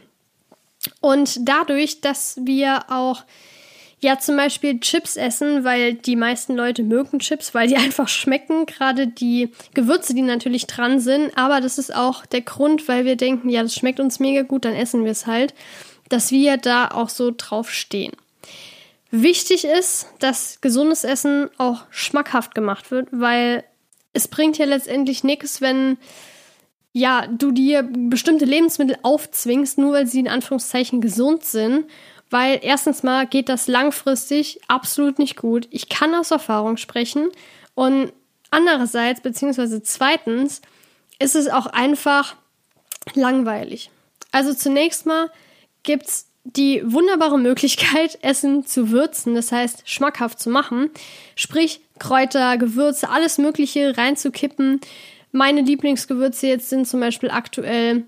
Und 1.00 1.48
dadurch, 1.48 2.00
dass 2.00 2.38
wir 2.42 2.90
auch 2.90 3.24
Ja, 4.02 4.18
zum 4.18 4.36
Beispiel 4.36 4.80
Chips 4.80 5.16
essen, 5.16 5.62
weil 5.62 5.92
die 5.92 6.16
meisten 6.16 6.56
Leute 6.56 6.82
mögen 6.82 7.18
Chips, 7.18 7.54
weil 7.54 7.68
die 7.68 7.76
einfach 7.76 8.08
schmecken. 8.08 8.66
Gerade 8.66 9.06
die 9.06 9.50
Gewürze, 9.74 10.14
die 10.14 10.22
natürlich 10.22 10.66
dran 10.66 11.00
sind. 11.00 11.36
Aber 11.36 11.60
das 11.60 11.78
ist 11.78 11.94
auch 11.94 12.24
der 12.26 12.40
Grund, 12.40 12.88
weil 12.88 13.04
wir 13.04 13.16
denken, 13.16 13.50
ja, 13.50 13.62
das 13.62 13.74
schmeckt 13.74 14.00
uns 14.00 14.18
mega 14.18 14.42
gut, 14.42 14.64
dann 14.64 14.74
essen 14.74 15.04
wir 15.04 15.12
es 15.12 15.26
halt, 15.26 15.54
dass 16.08 16.32
wir 16.32 16.56
da 16.56 16.88
auch 16.88 17.10
so 17.10 17.32
drauf 17.36 17.70
stehen. 17.70 18.12
Wichtig 19.10 19.64
ist, 19.64 20.06
dass 20.20 20.60
gesundes 20.60 21.04
Essen 21.04 21.50
auch 21.58 21.82
schmackhaft 21.90 22.54
gemacht 22.54 22.90
wird, 22.90 23.08
weil 23.10 23.64
es 24.12 24.28
bringt 24.28 24.56
ja 24.56 24.66
letztendlich 24.66 25.24
nichts, 25.24 25.60
wenn 25.60 25.98
ja, 26.92 27.26
du 27.26 27.52
dir 27.52 27.88
bestimmte 27.92 28.44
Lebensmittel 28.44 28.96
aufzwingst, 29.02 29.78
nur 29.78 29.92
weil 29.92 30.06
sie 30.06 30.20
in 30.20 30.28
Anführungszeichen 30.28 31.00
gesund 31.00 31.44
sind 31.44 31.86
weil 32.30 32.60
erstens 32.62 33.02
mal 33.02 33.26
geht 33.26 33.48
das 33.48 33.66
langfristig 33.66 34.60
absolut 34.68 35.18
nicht 35.18 35.36
gut. 35.36 35.66
Ich 35.70 35.88
kann 35.88 36.14
aus 36.14 36.30
Erfahrung 36.30 36.76
sprechen 36.76 37.28
und 37.74 38.12
andererseits, 38.50 39.20
beziehungsweise 39.20 39.82
zweitens, 39.82 40.62
ist 41.18 41.36
es 41.36 41.48
auch 41.48 41.66
einfach 41.66 42.36
langweilig. 43.14 43.90
Also 44.32 44.54
zunächst 44.54 45.06
mal 45.06 45.30
gibt 45.82 46.06
es 46.06 46.26
die 46.44 46.82
wunderbare 46.84 47.38
Möglichkeit, 47.38 48.18
Essen 48.22 48.64
zu 48.64 48.90
würzen, 48.90 49.34
das 49.34 49.52
heißt 49.52 49.82
schmackhaft 49.88 50.40
zu 50.40 50.50
machen, 50.50 50.90
sprich 51.36 51.80
Kräuter, 51.98 52.56
Gewürze, 52.56 53.10
alles 53.10 53.38
Mögliche 53.38 53.96
reinzukippen. 53.96 54.80
Meine 55.32 55.60
Lieblingsgewürze 55.60 56.46
jetzt 56.46 56.70
sind 56.70 56.88
zum 56.88 57.00
Beispiel 57.00 57.30
aktuell 57.30 58.04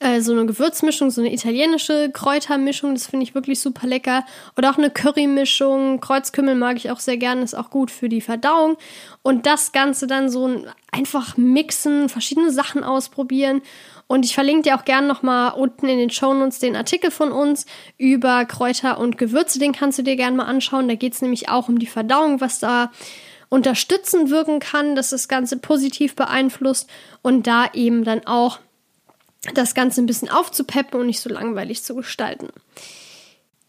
äh, 0.00 0.20
so 0.20 0.32
eine 0.32 0.46
Gewürzmischung, 0.46 1.10
so 1.10 1.20
eine 1.20 1.32
italienische 1.32 2.10
Kräutermischung, 2.12 2.94
das 2.94 3.06
finde 3.06 3.24
ich 3.24 3.34
wirklich 3.34 3.60
super 3.60 3.86
lecker. 3.86 4.24
Oder 4.56 4.70
auch 4.70 4.78
eine 4.78 4.90
Currymischung, 4.90 6.00
Kreuzkümmel 6.00 6.54
mag 6.54 6.76
ich 6.76 6.90
auch 6.90 7.00
sehr 7.00 7.16
gerne, 7.16 7.42
ist 7.42 7.56
auch 7.56 7.70
gut 7.70 7.90
für 7.90 8.08
die 8.08 8.20
Verdauung. 8.20 8.76
Und 9.22 9.46
das 9.46 9.72
Ganze 9.72 10.06
dann 10.06 10.28
so 10.28 10.62
einfach 10.92 11.36
mixen, 11.36 12.08
verschiedene 12.08 12.52
Sachen 12.52 12.84
ausprobieren. 12.84 13.60
Und 14.06 14.24
ich 14.24 14.34
verlinke 14.34 14.62
dir 14.62 14.76
auch 14.76 14.84
gerne 14.84 15.06
nochmal 15.08 15.52
unten 15.54 15.88
in 15.88 15.98
den 15.98 16.10
Shownotes 16.10 16.60
den 16.60 16.76
Artikel 16.76 17.10
von 17.10 17.32
uns 17.32 17.66
über 17.98 18.44
Kräuter 18.44 18.98
und 18.98 19.18
Gewürze. 19.18 19.58
Den 19.58 19.72
kannst 19.72 19.98
du 19.98 20.02
dir 20.02 20.16
gerne 20.16 20.36
mal 20.36 20.46
anschauen. 20.46 20.88
Da 20.88 20.94
geht 20.94 21.14
es 21.14 21.22
nämlich 21.22 21.48
auch 21.48 21.68
um 21.68 21.78
die 21.78 21.86
Verdauung, 21.86 22.40
was 22.40 22.60
da 22.60 22.90
unterstützend 23.48 24.30
wirken 24.30 24.60
kann, 24.60 24.94
dass 24.94 25.10
das 25.10 25.26
Ganze 25.26 25.56
positiv 25.56 26.14
beeinflusst 26.14 26.88
und 27.22 27.46
da 27.46 27.66
eben 27.72 28.04
dann 28.04 28.26
auch 28.26 28.60
das 29.54 29.74
Ganze 29.74 30.02
ein 30.02 30.06
bisschen 30.06 30.28
aufzupeppen 30.28 31.00
und 31.00 31.06
nicht 31.06 31.20
so 31.20 31.30
langweilig 31.30 31.82
zu 31.82 31.94
gestalten. 31.94 32.48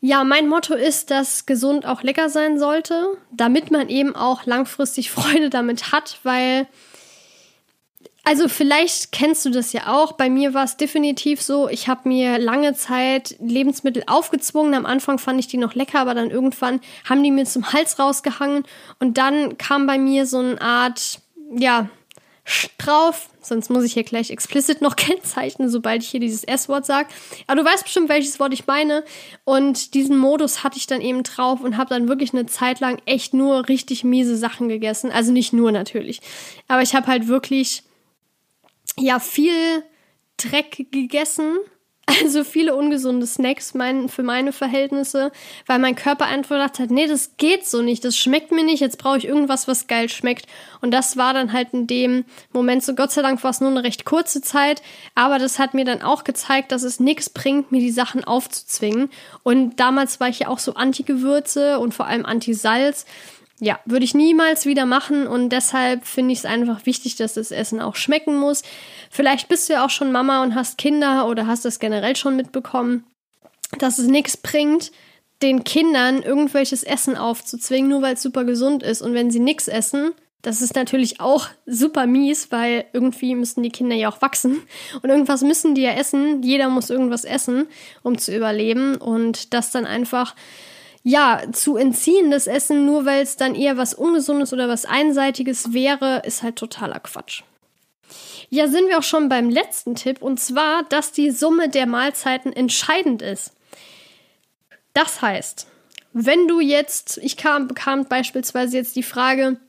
Ja, 0.02 0.24
mein 0.24 0.48
Motto 0.48 0.76
ist, 0.76 1.12
dass 1.12 1.46
gesund 1.46 1.86
auch 1.86 2.04
lecker 2.04 2.30
sein 2.30 2.58
sollte, 2.58 3.18
damit 3.32 3.70
man 3.70 3.90
eben 3.90 4.16
auch 4.16 4.46
langfristig 4.46 5.12
Freude 5.12 5.50
damit 5.50 5.92
hat, 5.92 6.20
weil, 6.24 6.68
also 8.24 8.48
vielleicht 8.48 9.12
kennst 9.12 9.46
du 9.46 9.50
das 9.50 9.74
ja 9.74 9.88
auch, 9.88 10.14
bei 10.14 10.30
mir 10.30 10.54
war 10.54 10.64
es 10.64 10.78
definitiv 10.78 11.42
so, 11.42 11.68
ich 11.68 11.90
habe 11.90 12.08
mir 12.08 12.40
lange 12.40 12.76
Zeit 12.76 13.36
Lebensmittel 13.40 14.04
aufgezwungen, 14.08 14.74
am 14.74 14.86
Anfang 14.86 15.20
fand 15.20 15.40
ich 15.40 15.48
die 15.48 15.58
noch 15.58 15.76
lecker, 15.76 16.00
aber 16.00 16.14
dann 16.14 16.32
irgendwann 16.32 16.80
haben 17.10 17.22
die 17.22 17.32
mir 17.32 17.46
zum 17.46 17.74
Hals 17.74 18.00
rausgehangen. 18.00 18.64
Und 19.00 19.18
dann 19.18 19.58
kam 19.58 19.86
bei 19.86 19.98
mir 19.98 20.26
so 20.26 20.40
eine 20.40 20.62
Art, 20.62 21.20
ja, 21.58 21.90
drauf, 22.78 23.30
sonst 23.42 23.70
muss 23.70 23.84
ich 23.84 23.94
hier 23.94 24.04
gleich 24.04 24.32
explicit 24.32 24.82
noch 24.82 24.96
kennzeichnen, 24.98 25.70
sobald 25.70 26.04
ich 26.04 26.10
hier 26.10 26.20
dieses 26.20 26.44
S-Wort 26.44 26.86
sage. 26.86 27.10
Aber 27.48 27.62
du 27.62 27.66
weißt 27.68 27.84
bestimmt, 27.84 28.10
welches 28.10 28.40
Wort 28.40 28.54
ich 28.54 28.68
meine. 28.68 29.04
Und 29.44 29.94
diesen 29.94 30.18
Modus 30.18 30.64
hatte 30.64 30.78
ich 30.78 30.88
dann 30.88 31.02
eben 31.02 31.24
drauf 31.24 31.62
und 31.62 31.78
habe 31.78 31.90
dann 31.90 32.08
wirklich 32.08 32.34
eine 32.34 32.46
Zeit 32.46 32.80
lang 32.80 33.02
echt 33.06 33.34
nur 33.34 33.68
richtig 33.68 34.04
miese 34.04 34.38
Sachen 34.38 34.70
gegessen. 34.70 35.12
Also 35.12 35.32
nicht 35.32 35.54
nur 35.54 35.72
natürlich. 35.72 36.22
Aber 36.68 36.82
ich 36.82 36.96
habe 36.96 37.08
halt 37.08 37.28
wirklich, 37.28 37.84
ja, 38.98 39.20
viel 39.20 39.84
Dreck 40.38 40.88
gegessen 40.92 41.58
also 42.22 42.44
viele 42.44 42.76
ungesunde 42.76 43.26
Snacks 43.26 43.74
mein, 43.74 44.10
für 44.10 44.24
meine 44.24 44.52
Verhältnisse, 44.52 45.32
weil 45.66 45.80
mein 45.80 45.96
Körper 45.96 46.26
einfach 46.26 46.56
gedacht 46.56 46.80
hat, 46.80 46.92
nee, 46.92 47.08
das 47.08 47.38
geht 47.38 47.68
so 47.68 47.82
nicht, 47.82 48.04
das 48.06 48.18
schmeckt 48.18 48.52
mir 48.52 48.64
nicht, 48.64 48.80
jetzt 48.80 48.98
brauche 48.98 49.18
ich 49.18 49.26
irgendwas, 49.26 49.68
was 49.68 49.88
geil 49.88 50.10
schmeckt. 50.10 50.46
Und 50.82 50.92
das 50.92 51.18
war 51.18 51.34
dann 51.34 51.54
halt 51.54 51.70
in 51.74 51.88
dem 51.88 52.26
Moment 52.52 52.84
so, 52.84 52.96
Gott 52.96 53.12
sei 53.12 53.22
Dank 53.22 53.44
war 53.44 53.52
es 53.52 53.62
nur 53.62 53.70
eine 53.70 53.84
recht 53.84 54.06
kurze 54.06 54.42
Zeit, 54.42 54.82
aber 55.16 55.40
das 55.40 55.60
hat 55.60 55.74
mir 55.74 55.86
dann 55.86 56.02
auch 56.02 56.24
gezeigt, 56.24 56.72
dass 56.72 56.84
es 56.84 57.00
nichts 57.00 57.30
bringt, 57.30 57.72
mir 57.72 57.82
die 57.82 57.92
Sachen 57.92 58.24
aufzuzwingen. 58.24 59.10
Und 59.44 59.80
damals 59.80 60.20
war 60.20 60.30
ich 60.30 60.40
ja 60.40 60.48
auch 60.48 60.60
so 60.60 60.74
Anti-Gewürze 60.74 61.80
und 61.80 61.94
vor 61.94 62.08
allem 62.08 62.26
Anti-Salz 62.26 63.06
ja, 63.60 63.80
würde 63.86 64.06
ich 64.06 64.14
niemals 64.14 64.66
wieder 64.66 64.86
machen 64.86 65.28
und 65.28 65.50
deshalb 65.50 66.06
finde 66.06 66.32
ich 66.32 66.40
es 66.40 66.46
einfach 66.46 66.86
wichtig, 66.86 67.16
dass 67.18 67.34
das 67.34 67.52
Essen 67.52 67.82
auch 67.82 67.96
schmecken 67.96 68.38
muss. 68.38 68.64
Vielleicht 69.10 69.50
bist 69.50 69.68
du 69.68 69.74
ja 69.74 69.86
auch 69.86 69.90
schon 69.90 70.12
Mama 70.12 70.42
und 70.44 70.56
hast 70.56 70.78
Kinder 70.78 71.28
oder 71.28 71.46
hast 71.46 71.66
das 71.66 71.80
generell 71.80 72.16
schon 72.16 72.36
mitbekommen, 72.36 73.06
dass 73.78 74.00
es 74.00 74.08
nichts 74.08 74.38
bringt, 74.38 74.92
den 75.42 75.64
Kindern 75.64 76.22
irgendwelches 76.22 76.84
Essen 76.84 77.18
aufzuzwingen, 77.18 77.90
nur 77.90 78.02
weil 78.02 78.16
es 78.16 78.22
super 78.22 78.44
gesund 78.44 78.84
ist. 78.84 79.02
Und 79.02 79.14
wenn 79.14 79.32
sie 79.32 79.40
nichts 79.40 79.68
essen, 79.68 80.12
das 80.42 80.62
ist 80.62 80.76
natürlich 80.76 81.20
auch 81.20 81.48
super 81.66 82.08
mies, 82.08 82.52
weil 82.52 82.86
irgendwie 82.94 83.36
müssen 83.36 83.62
die 83.62 83.72
Kinder 83.72 83.96
ja 83.96 84.10
auch 84.10 84.22
wachsen 84.22 84.62
und 85.02 85.10
irgendwas 85.10 85.42
müssen 85.42 85.76
die 85.76 85.82
ja 85.82 85.92
essen. 85.92 86.44
Jeder 86.44 86.70
muss 86.70 86.90
irgendwas 86.90 87.26
essen, 87.26 87.68
um 88.04 88.18
zu 88.18 88.34
überleben 88.36 88.96
und 88.96 89.54
das 89.54 89.72
dann 89.72 89.86
einfach 89.86 90.36
ja, 91.10 91.42
zu 91.52 91.76
entziehen, 91.76 92.30
das 92.30 92.46
Essen, 92.46 92.86
nur 92.86 93.04
weil 93.04 93.24
es 93.24 93.36
dann 93.36 93.56
eher 93.56 93.78
was 93.78 93.96
Ungesundes 93.96 94.54
oder 94.54 94.70
was 94.70 94.86
Einseitiges 94.86 95.74
wäre, 95.74 96.22
ist 96.24 96.44
halt 96.44 96.56
totaler 96.56 97.00
Quatsch. 97.00 97.42
Ja, 98.52 98.68
sind 98.68 98.88
wir 98.90 99.00
auch 99.00 99.04
schon 99.04 99.28
beim 99.28 99.50
letzten 99.50 99.96
Tipp, 99.96 100.22
und 100.22 100.40
zwar, 100.40 100.84
dass 100.84 101.12
die 101.12 101.32
Summe 101.32 101.68
der 101.68 101.88
Mahlzeiten 101.88 102.54
entscheidend 102.54 103.24
ist. 103.24 103.54
Das 104.94 105.24
heißt, 105.24 105.66
wenn 106.14 106.48
du 106.48 106.60
jetzt, 106.60 107.18
ich 107.24 107.38
kam, 107.38 107.68
bekam 107.68 108.06
beispielsweise 108.06 108.78
jetzt 108.78 108.96
die 108.96 109.04
Frage, 109.04 109.60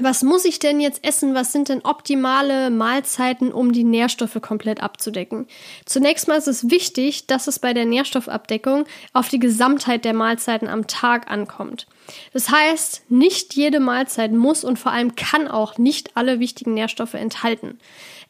was 0.00 0.22
muss 0.22 0.46
ich 0.46 0.58
denn 0.58 0.80
jetzt 0.80 1.04
essen? 1.04 1.34
Was 1.34 1.52
sind 1.52 1.68
denn 1.68 1.84
optimale 1.84 2.70
Mahlzeiten, 2.70 3.52
um 3.52 3.72
die 3.72 3.84
Nährstoffe 3.84 4.38
komplett 4.40 4.82
abzudecken? 4.82 5.46
Zunächst 5.84 6.28
mal 6.28 6.38
ist 6.38 6.48
es 6.48 6.70
wichtig, 6.70 7.26
dass 7.26 7.46
es 7.46 7.58
bei 7.58 7.74
der 7.74 7.84
Nährstoffabdeckung 7.84 8.86
auf 9.12 9.28
die 9.28 9.38
Gesamtheit 9.38 10.06
der 10.06 10.14
Mahlzeiten 10.14 10.68
am 10.68 10.86
Tag 10.86 11.30
ankommt. 11.30 11.86
Das 12.32 12.48
heißt, 12.50 13.10
nicht 13.10 13.54
jede 13.54 13.80
Mahlzeit 13.80 14.32
muss 14.32 14.64
und 14.64 14.78
vor 14.78 14.92
allem 14.92 15.14
kann 15.14 15.46
auch 15.46 15.76
nicht 15.76 16.16
alle 16.16 16.40
wichtigen 16.40 16.72
Nährstoffe 16.72 17.14
enthalten. 17.14 17.78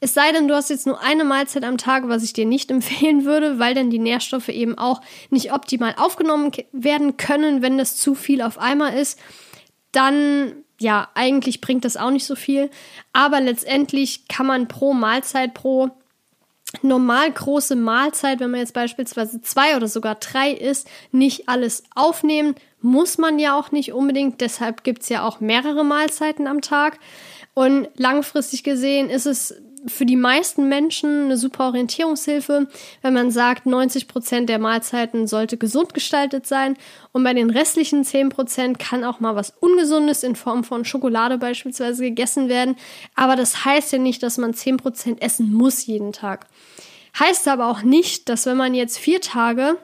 Es 0.01 0.15
sei 0.15 0.33
denn, 0.33 0.49
du 0.49 0.57
hast 0.57 0.69
jetzt 0.69 0.89
nur 0.89 1.01
eine 1.01 1.23
Mahlzeit 1.23 1.63
am 1.63 1.79
Tag, 1.79 2.09
was 2.09 2.25
ich 2.25 2.33
dir 2.33 2.45
nicht 2.45 2.71
empfehlen 2.73 3.25
würde, 3.25 3.61
weil 3.61 3.75
dann 3.75 3.89
die 3.89 4.01
Nährstoffe 4.01 4.49
eben 4.49 4.77
auch 4.79 5.01
nicht 5.31 5.53
optimal 5.53 5.95
aufgenommen 5.97 6.51
werden 6.73 7.17
können, 7.17 7.63
wenn 7.63 7.79
das 7.79 7.97
zu 7.97 8.17
viel 8.17 8.43
auf 8.43 8.59
einmal 8.59 8.95
ist. 8.95 9.21
Dann 9.93 10.62
ja, 10.83 11.09
eigentlich 11.15 11.61
bringt 11.61 11.85
das 11.85 11.97
auch 11.97 12.11
nicht 12.11 12.27
so 12.27 12.35
viel. 12.35 12.71
Aber 13.13 13.41
letztendlich 13.41 14.29
kann 14.29 14.47
man 14.47 14.69
pro 14.69 14.93
Mahlzeit, 14.93 15.55
pro 15.55 15.91
normal 16.81 17.31
große 17.31 17.77
Mahlzeit, 17.77 18.41
wenn 18.41 18.51
man 18.51 18.61
jetzt 18.61 18.75
beispielsweise 18.75 19.43
zwei 19.43 19.77
oder 19.77 19.89
sogar 19.89 20.15
drei 20.17 20.51
isst, 20.53 20.89
nicht 21.13 21.49
alles 21.49 21.85
aufnehmen. 21.95 22.55
Muss 22.81 23.19
man 23.19 23.39
ja 23.39 23.57
auch 23.59 23.71
nicht 23.71 23.93
unbedingt. 23.93 24.41
Deshalb 24.41 24.83
gibt 24.83 25.03
es 25.03 25.09
ja 25.09 25.27
auch 25.27 25.41
mehrere 25.41 25.85
Mahlzeiten 25.85 26.47
am 26.47 26.61
Tag. 26.63 26.99
Und 27.55 27.89
langfristig 27.97 28.65
gesehen 28.65 29.11
ist 29.11 29.27
es 29.27 29.55
für 29.87 30.07
die 30.07 30.17
meisten 30.17 30.69
Menschen 30.69 31.25
eine 31.25 31.37
super 31.37 31.67
Orientierungshilfe, 31.67 32.69
wenn 33.03 33.13
man 33.13 33.31
sagt, 33.31 33.67
90 33.67 34.09
Prozent 34.09 34.49
der 34.49 34.59
Mahlzeiten 34.59 35.27
sollte 35.27 35.57
gesund 35.57 35.95
gestaltet 35.95 36.47
sein 36.47 36.77
und 37.13 37.25
bei 37.25 37.35
den 37.35 37.51
restlichen 37.51 38.05
10 38.05 38.29
Prozent 38.29 38.79
kann 38.79 39.05
auch 39.05 39.21
mal 39.21 39.35
was 39.35 39.53
Ungesundes 39.61 40.23
in 40.23 40.37
Form 40.37 40.65
von 40.65 40.85
Schokolade 40.85 41.39
beispielsweise 41.39 42.05
gegessen 42.05 42.49
werden. 42.49 42.77
Aber 43.15 43.37
das 43.37 43.65
heißt 43.65 43.93
ja 43.93 43.99
nicht, 43.99 44.23
dass 44.23 44.39
man 44.39 44.55
10 44.55 44.77
Prozent 44.77 45.23
essen 45.23 45.53
muss 45.53 45.87
jeden 45.87 46.13
Tag. 46.13 46.47
Heißt 47.19 47.49
aber 47.49 47.67
auch 47.67 47.83
nicht, 47.83 48.29
dass 48.29 48.47
wenn 48.47 48.57
man 48.57 48.75
jetzt 48.75 48.99
vier 48.99 49.21
Tage 49.21 49.77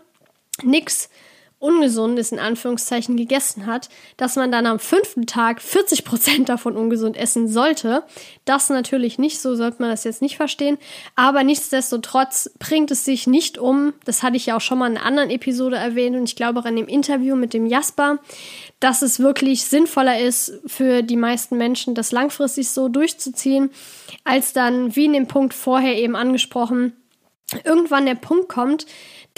nichts 0.63 1.11
Ungesundes 1.61 2.31
in 2.31 2.39
Anführungszeichen 2.39 3.17
gegessen 3.17 3.67
hat, 3.67 3.89
dass 4.17 4.37
man 4.37 4.53
dann 4.53 4.67
am 4.67 4.79
fünften 4.79 5.27
Tag 5.27 5.61
40 5.61 6.05
Prozent 6.05 6.49
davon 6.49 6.77
ungesund 6.77 7.17
essen 7.17 7.49
sollte. 7.49 8.05
Das 8.45 8.69
natürlich 8.69 9.19
nicht, 9.19 9.41
so 9.41 9.57
sollte 9.57 9.83
man 9.83 9.91
das 9.91 10.05
jetzt 10.05 10.23
nicht 10.23 10.37
verstehen. 10.37 10.79
Aber 11.17 11.43
nichtsdestotrotz 11.43 12.51
bringt 12.61 12.93
es 12.93 13.05
sich 13.05 13.27
nicht 13.27 13.59
um, 13.59 13.93
das 14.05 14.23
hatte 14.23 14.37
ich 14.37 14.47
ja 14.47 14.57
auch 14.57 14.61
schon 14.61 14.79
mal 14.79 14.89
in 14.89 14.97
einer 14.97 15.07
anderen 15.07 15.31
Episode 15.31 15.77
erwähnt 15.77 16.17
und 16.17 16.25
ich 16.25 16.37
glaube 16.37 16.61
auch 16.61 16.65
in 16.65 16.77
dem 16.77 16.87
Interview 16.87 17.35
mit 17.35 17.55
dem 17.55 17.67
Jasper, 17.67 18.19
dass 18.79 19.03
es 19.03 19.19
wirklich 19.19 19.65
sinnvoller 19.65 20.21
ist 20.21 20.61
für 20.67 21.03
die 21.03 21.17
meisten 21.17 21.57
Menschen, 21.57 21.97
das 21.97 22.13
langfristig 22.13 22.71
so 22.71 22.89
durchzuziehen, 22.89 23.71
als 24.23 24.53
dann, 24.53 24.95
wie 24.95 25.07
in 25.07 25.13
dem 25.13 25.27
Punkt 25.27 25.55
vorher 25.55 25.97
eben 25.97 26.15
angesprochen, 26.15 26.93
irgendwann 27.65 28.07
der 28.07 28.15
Punkt 28.15 28.49
kommt, 28.49 28.87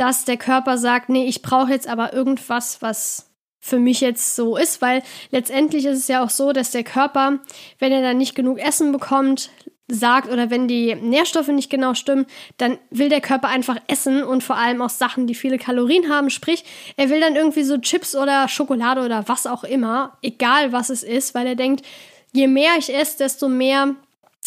dass 0.00 0.24
der 0.24 0.38
Körper 0.38 0.78
sagt, 0.78 1.10
nee, 1.10 1.26
ich 1.26 1.42
brauche 1.42 1.70
jetzt 1.70 1.86
aber 1.86 2.14
irgendwas, 2.14 2.80
was 2.80 3.30
für 3.60 3.78
mich 3.78 4.00
jetzt 4.00 4.34
so 4.34 4.56
ist, 4.56 4.80
weil 4.80 5.02
letztendlich 5.30 5.84
ist 5.84 5.98
es 5.98 6.08
ja 6.08 6.24
auch 6.24 6.30
so, 6.30 6.52
dass 6.52 6.70
der 6.70 6.84
Körper, 6.84 7.38
wenn 7.78 7.92
er 7.92 8.00
dann 8.00 8.16
nicht 8.16 8.34
genug 8.34 8.58
Essen 8.58 8.92
bekommt, 8.92 9.50
sagt 9.88 10.30
oder 10.30 10.48
wenn 10.48 10.68
die 10.68 10.94
Nährstoffe 10.94 11.48
nicht 11.48 11.68
genau 11.68 11.92
stimmen, 11.92 12.24
dann 12.56 12.78
will 12.90 13.10
der 13.10 13.20
Körper 13.20 13.48
einfach 13.48 13.76
essen 13.88 14.22
und 14.22 14.42
vor 14.42 14.56
allem 14.56 14.80
auch 14.80 14.88
Sachen, 14.88 15.26
die 15.26 15.34
viele 15.34 15.58
Kalorien 15.58 16.08
haben. 16.08 16.30
Sprich, 16.30 16.64
er 16.96 17.10
will 17.10 17.20
dann 17.20 17.36
irgendwie 17.36 17.64
so 17.64 17.76
Chips 17.76 18.16
oder 18.16 18.48
Schokolade 18.48 19.04
oder 19.04 19.28
was 19.28 19.46
auch 19.46 19.64
immer, 19.64 20.16
egal 20.22 20.72
was 20.72 20.88
es 20.88 21.02
ist, 21.02 21.34
weil 21.34 21.46
er 21.46 21.56
denkt, 21.56 21.84
je 22.32 22.46
mehr 22.46 22.72
ich 22.78 22.94
esse, 22.94 23.18
desto 23.18 23.48
mehr 23.48 23.96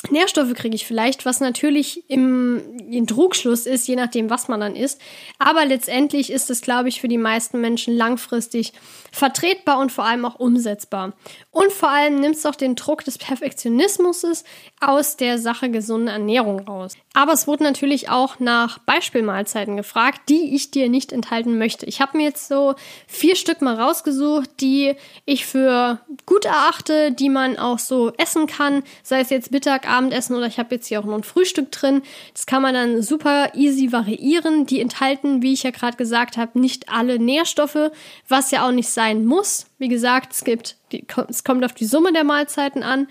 Nährstoffe 0.09 0.53
kriege 0.53 0.75
ich 0.75 0.85
vielleicht, 0.85 1.25
was 1.25 1.39
natürlich 1.39 2.03
im, 2.09 2.61
im 2.91 3.07
Trugschluss 3.07 3.65
ist, 3.65 3.87
je 3.87 3.95
nachdem, 3.95 4.29
was 4.29 4.49
man 4.49 4.59
dann 4.59 4.75
isst. 4.75 4.99
Aber 5.39 5.65
letztendlich 5.65 6.29
ist 6.29 6.49
es, 6.49 6.61
glaube 6.61 6.89
ich, 6.89 6.99
für 6.99 7.07
die 7.07 7.17
meisten 7.17 7.61
Menschen 7.61 7.95
langfristig 7.95 8.73
vertretbar 9.13 9.77
und 9.77 9.91
vor 9.91 10.05
allem 10.05 10.25
auch 10.25 10.39
umsetzbar. 10.39 11.13
Und 11.51 11.71
vor 11.71 11.89
allem 11.89 12.19
nimmt 12.19 12.35
es 12.35 12.47
auch 12.47 12.55
den 12.55 12.75
Druck 12.75 13.05
des 13.05 13.19
Perfektionismus 13.19 14.43
aus 14.81 15.17
der 15.17 15.37
Sache 15.37 15.69
gesunde 15.69 16.11
Ernährung 16.11 16.61
raus. 16.61 16.93
Aber 17.13 17.33
es 17.33 17.45
wurde 17.45 17.63
natürlich 17.63 18.09
auch 18.09 18.39
nach 18.39 18.79
Beispielmahlzeiten 18.79 19.77
gefragt, 19.77 20.21
die 20.29 20.55
ich 20.55 20.71
dir 20.71 20.89
nicht 20.89 21.11
enthalten 21.11 21.59
möchte. 21.59 21.85
Ich 21.85 22.01
habe 22.01 22.17
mir 22.17 22.23
jetzt 22.23 22.47
so 22.47 22.73
vier 23.05 23.35
Stück 23.35 23.61
mal 23.61 23.79
rausgesucht, 23.79 24.49
die 24.59 24.95
ich 25.25 25.45
für 25.45 25.99
gut 26.25 26.45
erachte, 26.45 27.11
die 27.11 27.29
man 27.29 27.59
auch 27.59 27.77
so 27.77 28.13
essen 28.17 28.47
kann, 28.47 28.81
sei 29.03 29.19
es 29.19 29.29
jetzt 29.29 29.51
Mittag, 29.51 29.87
Abendessen 29.87 30.35
oder 30.35 30.47
ich 30.47 30.57
habe 30.57 30.73
jetzt 30.73 30.87
hier 30.87 30.99
auch 30.99 31.05
noch 31.05 31.17
ein 31.17 31.23
Frühstück 31.23 31.71
drin. 31.71 32.01
Das 32.33 32.47
kann 32.47 32.63
man 32.63 32.73
dann 32.73 33.03
super 33.03 33.51
easy 33.53 33.91
variieren. 33.91 34.65
Die 34.65 34.81
enthalten, 34.81 35.43
wie 35.43 35.53
ich 35.53 35.61
ja 35.61 35.69
gerade 35.69 35.97
gesagt 35.97 36.37
habe, 36.37 36.59
nicht 36.59 36.89
alle 36.89 37.19
Nährstoffe, 37.19 37.91
was 38.27 38.49
ja 38.49 38.67
auch 38.67 38.71
nicht 38.71 38.89
sein 38.89 39.02
muss. 39.11 39.65
Wie 39.77 39.87
gesagt, 39.87 40.33
es 40.33 40.43
gibt, 40.43 40.77
die, 40.91 41.05
es 41.27 41.43
kommt 41.43 41.63
auf 41.63 41.73
die 41.73 41.85
Summe 41.85 42.13
der 42.13 42.23
Mahlzeiten 42.23 42.83
an. 42.83 43.07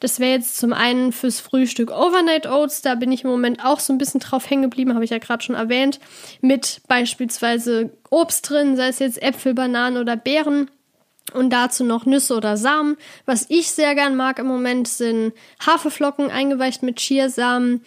Das 0.00 0.20
wäre 0.20 0.32
jetzt 0.32 0.56
zum 0.56 0.72
einen 0.72 1.12
fürs 1.12 1.40
Frühstück 1.40 1.90
Overnight 1.90 2.46
Oats. 2.46 2.82
Da 2.82 2.94
bin 2.94 3.12
ich 3.12 3.24
im 3.24 3.30
Moment 3.30 3.64
auch 3.64 3.80
so 3.80 3.92
ein 3.92 3.98
bisschen 3.98 4.20
drauf 4.20 4.48
hängen 4.48 4.62
geblieben, 4.62 4.94
habe 4.94 5.04
ich 5.04 5.10
ja 5.10 5.18
gerade 5.18 5.42
schon 5.42 5.54
erwähnt. 5.54 6.00
Mit 6.40 6.80
beispielsweise 6.88 7.90
Obst 8.10 8.48
drin, 8.48 8.76
sei 8.76 8.88
es 8.88 8.98
jetzt 8.98 9.22
Äpfel, 9.22 9.54
Bananen 9.54 9.98
oder 9.98 10.16
Beeren. 10.16 10.70
Und 11.32 11.50
dazu 11.50 11.84
noch 11.84 12.04
Nüsse 12.04 12.36
oder 12.36 12.56
Samen. 12.56 12.96
Was 13.24 13.46
ich 13.48 13.70
sehr 13.70 13.94
gern 13.94 14.14
mag 14.14 14.38
im 14.38 14.46
Moment 14.46 14.88
sind 14.88 15.32
Haferflocken 15.64 16.30
eingeweicht 16.30 16.82
mit 16.82 16.96
Chiasamen 16.96 17.82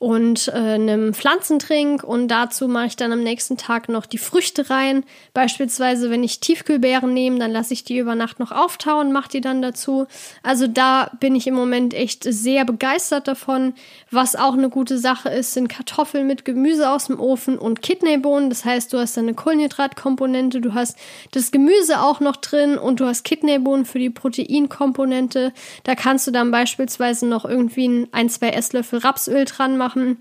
und 0.00 0.46
äh, 0.48 0.52
einem 0.52 1.12
Pflanzentrink 1.12 2.04
und 2.04 2.28
dazu 2.28 2.68
mache 2.68 2.86
ich 2.86 2.96
dann 2.96 3.10
am 3.10 3.24
nächsten 3.24 3.56
Tag 3.56 3.88
noch 3.88 4.06
die 4.06 4.18
Früchte 4.18 4.70
rein. 4.70 5.02
Beispielsweise, 5.34 6.08
wenn 6.08 6.22
ich 6.22 6.38
Tiefkühlbeeren 6.38 7.12
nehme, 7.12 7.40
dann 7.40 7.50
lasse 7.50 7.74
ich 7.74 7.82
die 7.82 7.98
über 7.98 8.14
Nacht 8.14 8.38
noch 8.38 8.52
auftauen, 8.52 9.10
mache 9.10 9.30
die 9.30 9.40
dann 9.40 9.60
dazu. 9.60 10.06
Also 10.44 10.68
da 10.68 11.10
bin 11.18 11.34
ich 11.34 11.48
im 11.48 11.54
Moment 11.54 11.94
echt 11.94 12.22
sehr 12.22 12.64
begeistert 12.64 13.26
davon. 13.26 13.74
Was 14.12 14.36
auch 14.36 14.52
eine 14.52 14.70
gute 14.70 14.98
Sache 14.98 15.30
ist, 15.30 15.54
sind 15.54 15.66
Kartoffeln 15.66 16.28
mit 16.28 16.44
Gemüse 16.44 16.90
aus 16.90 17.06
dem 17.06 17.18
Ofen 17.18 17.58
und 17.58 17.82
Kidneybohnen. 17.82 18.50
Das 18.50 18.64
heißt, 18.64 18.92
du 18.92 18.98
hast 18.98 19.16
dann 19.16 19.24
eine 19.24 19.34
Kohlenhydratkomponente, 19.34 20.60
du 20.60 20.74
hast 20.74 20.96
das 21.32 21.50
Gemüse 21.50 22.00
auch 22.00 22.20
noch 22.20 22.36
drin 22.36 22.78
und 22.78 23.00
du 23.00 23.06
hast 23.06 23.24
Kidneybohnen 23.24 23.84
für 23.84 23.98
die 23.98 24.10
Proteinkomponente. 24.10 25.52
Da 25.82 25.96
kannst 25.96 26.28
du 26.28 26.30
dann 26.30 26.52
beispielsweise 26.52 27.26
noch 27.26 27.44
irgendwie 27.44 28.06
ein, 28.12 28.28
zwei 28.28 28.50
Esslöffel 28.50 29.00
Rapsöl 29.00 29.44
dran 29.44 29.76
machen 29.76 29.87
machen. 29.88 30.18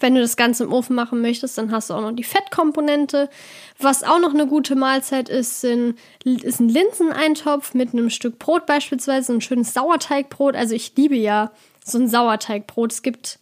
Wenn 0.00 0.16
du 0.16 0.20
das 0.20 0.36
Ganze 0.36 0.64
im 0.64 0.72
Ofen 0.72 0.96
machen 0.96 1.20
möchtest, 1.20 1.56
dann 1.58 1.70
hast 1.70 1.90
du 1.90 1.94
auch 1.94 2.00
noch 2.00 2.12
die 2.12 2.24
Fettkomponente. 2.24 3.30
Was 3.78 4.02
auch 4.02 4.18
noch 4.18 4.34
eine 4.34 4.46
gute 4.48 4.74
Mahlzeit 4.74 5.28
ist, 5.28 5.60
sind, 5.60 5.96
ist 6.24 6.60
ein 6.60 6.68
Linseneintopf 6.68 7.72
mit 7.74 7.92
einem 7.92 8.10
Stück 8.10 8.40
Brot 8.40 8.66
beispielsweise, 8.66 9.32
ein 9.32 9.40
schönes 9.40 9.74
Sauerteigbrot. 9.74 10.56
Also 10.56 10.74
ich 10.74 10.96
liebe 10.96 11.14
ja 11.14 11.52
so 11.84 11.98
ein 11.98 12.08
Sauerteigbrot. 12.08 12.90
Es 12.90 13.02
gibt, 13.02 13.38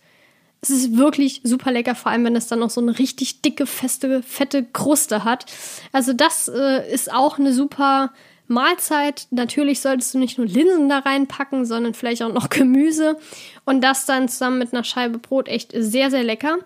es 0.61 0.69
ist 0.69 0.97
wirklich 0.99 1.41
super 1.45 1.73
lecker, 1.73 1.95
vor 1.95 2.13
allem 2.13 2.27
wenn 2.27 2.37
es 2.37 2.47
dann 2.47 2.59
noch 2.59 2.71
so 2.71 2.83
eine 2.83 2.99
richtig 2.99 3.41
dicke, 3.41 3.65
feste, 3.65 4.23
fette 4.23 4.65
Kruste 4.65 5.25
hat. 5.25 5.47
Also 5.93 6.13
das 6.13 6.49
äh, 6.49 6.93
ist 6.93 7.11
auch 7.11 7.39
eine 7.39 7.55
super 7.55 8.13
Mahlzeit. 8.55 9.27
Natürlich 9.31 9.81
solltest 9.81 10.15
du 10.15 10.19
nicht 10.19 10.39
nur 10.39 10.47
Linsen 10.47 10.89
da 10.89 11.01
reinpacken, 11.01 11.67
sondern 11.67 11.93
vielleicht 11.93 12.23
auch 12.23 12.33
noch 12.33 12.49
Gemüse 12.51 13.19
und 13.65 13.83
das 13.83 14.07
dann 14.07 14.29
zusammen 14.29 14.59
mit 14.59 14.73
einer 14.73 14.85
Scheibe 14.85 15.19
Brot 15.19 15.49
echt 15.49 15.73
sehr, 15.75 16.11
sehr 16.11 16.23
lecker. 16.23 16.59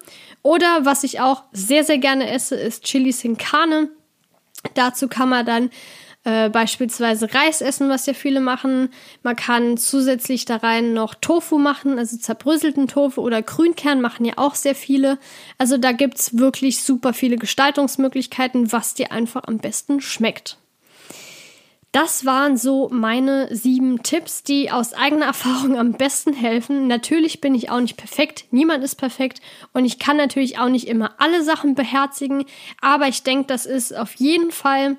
Oder 0.42 0.84
was 0.84 1.02
ich 1.02 1.20
auch 1.20 1.42
sehr, 1.52 1.82
sehr 1.82 1.98
gerne 1.98 2.30
esse, 2.30 2.54
ist 2.54 2.84
Chili 2.84 3.12
sin 3.12 3.36
Carne. 3.36 3.88
Dazu 4.74 5.08
kann 5.08 5.28
man 5.28 5.46
dann 5.46 5.70
äh, 6.24 6.50
beispielsweise 6.50 7.32
Reis 7.32 7.60
essen, 7.60 7.88
was 7.88 8.06
ja 8.06 8.12
viele 8.12 8.40
machen. 8.40 8.90
Man 9.22 9.36
kann 9.36 9.76
zusätzlich 9.76 10.44
da 10.44 10.56
rein 10.56 10.92
noch 10.92 11.14
Tofu 11.14 11.58
machen, 11.58 11.98
also 11.98 12.16
zerbröselten 12.16 12.88
Tofu 12.88 13.22
oder 13.22 13.40
Grünkern 13.40 14.00
machen 14.00 14.26
ja 14.26 14.34
auch 14.36 14.54
sehr 14.54 14.74
viele. 14.74 15.18
Also 15.58 15.78
da 15.78 15.92
gibt 15.92 16.18
es 16.18 16.36
wirklich 16.36 16.82
super 16.82 17.14
viele 17.14 17.36
Gestaltungsmöglichkeiten, 17.36 18.72
was 18.72 18.94
dir 18.94 19.12
einfach 19.12 19.44
am 19.46 19.58
besten 19.58 20.00
schmeckt. 20.00 20.58
Das 21.92 22.26
waren 22.26 22.58
so 22.58 22.90
meine 22.90 23.54
sieben 23.54 24.02
Tipps, 24.02 24.42
die 24.42 24.70
aus 24.70 24.92
eigener 24.92 25.26
Erfahrung 25.26 25.78
am 25.78 25.92
besten 25.92 26.32
helfen. 26.32 26.86
Natürlich 26.86 27.40
bin 27.40 27.54
ich 27.54 27.70
auch 27.70 27.80
nicht 27.80 27.96
perfekt, 27.96 28.44
niemand 28.50 28.84
ist 28.84 28.96
perfekt 28.96 29.40
und 29.72 29.84
ich 29.84 29.98
kann 29.98 30.16
natürlich 30.16 30.58
auch 30.58 30.68
nicht 30.68 30.86
immer 30.86 31.14
alle 31.18 31.42
Sachen 31.42 31.74
beherzigen, 31.74 32.44
aber 32.80 33.08
ich 33.08 33.22
denke, 33.22 33.46
das 33.46 33.66
ist 33.66 33.96
auf 33.96 34.14
jeden 34.16 34.50
Fall 34.50 34.96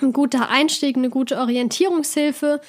ein 0.00 0.12
guter 0.12 0.48
Einstieg, 0.48 0.96
eine 0.96 1.10
gute 1.10 1.38
Orientierungshilfe. 1.38 2.60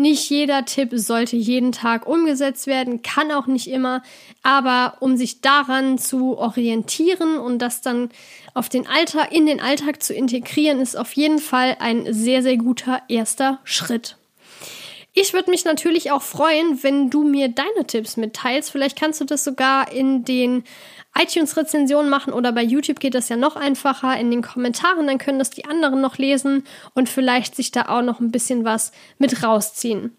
Nicht 0.00 0.30
jeder 0.30 0.64
Tipp 0.64 0.90
sollte 0.92 1.34
jeden 1.34 1.72
Tag 1.72 2.06
umgesetzt 2.06 2.68
werden, 2.68 3.02
kann 3.02 3.32
auch 3.32 3.48
nicht 3.48 3.66
immer, 3.66 4.04
aber 4.44 4.94
um 5.00 5.16
sich 5.16 5.40
daran 5.40 5.98
zu 5.98 6.38
orientieren 6.38 7.36
und 7.36 7.58
das 7.58 7.80
dann 7.80 8.08
auf 8.54 8.68
den 8.68 8.86
Alltag, 8.86 9.32
in 9.34 9.44
den 9.44 9.60
Alltag 9.60 10.00
zu 10.00 10.14
integrieren, 10.14 10.80
ist 10.80 10.96
auf 10.96 11.14
jeden 11.14 11.40
Fall 11.40 11.78
ein 11.80 12.14
sehr, 12.14 12.44
sehr 12.44 12.58
guter 12.58 13.02
erster 13.08 13.58
Schritt. 13.64 14.16
Ich 15.20 15.32
würde 15.32 15.50
mich 15.50 15.64
natürlich 15.64 16.12
auch 16.12 16.22
freuen, 16.22 16.80
wenn 16.84 17.10
du 17.10 17.24
mir 17.24 17.48
deine 17.48 17.84
Tipps 17.84 18.16
mitteilst. 18.16 18.70
Vielleicht 18.70 18.96
kannst 18.96 19.20
du 19.20 19.24
das 19.24 19.42
sogar 19.42 19.90
in 19.90 20.24
den 20.24 20.62
iTunes-Rezensionen 21.18 22.08
machen 22.08 22.32
oder 22.32 22.52
bei 22.52 22.62
YouTube 22.62 23.00
geht 23.00 23.16
das 23.16 23.28
ja 23.28 23.34
noch 23.34 23.56
einfacher 23.56 24.16
in 24.16 24.30
den 24.30 24.42
Kommentaren, 24.42 25.08
dann 25.08 25.18
können 25.18 25.40
das 25.40 25.50
die 25.50 25.64
anderen 25.64 26.00
noch 26.00 26.18
lesen 26.18 26.62
und 26.94 27.08
vielleicht 27.08 27.56
sich 27.56 27.72
da 27.72 27.88
auch 27.88 28.02
noch 28.02 28.20
ein 28.20 28.30
bisschen 28.30 28.64
was 28.64 28.92
mit 29.18 29.42
rausziehen. 29.42 30.16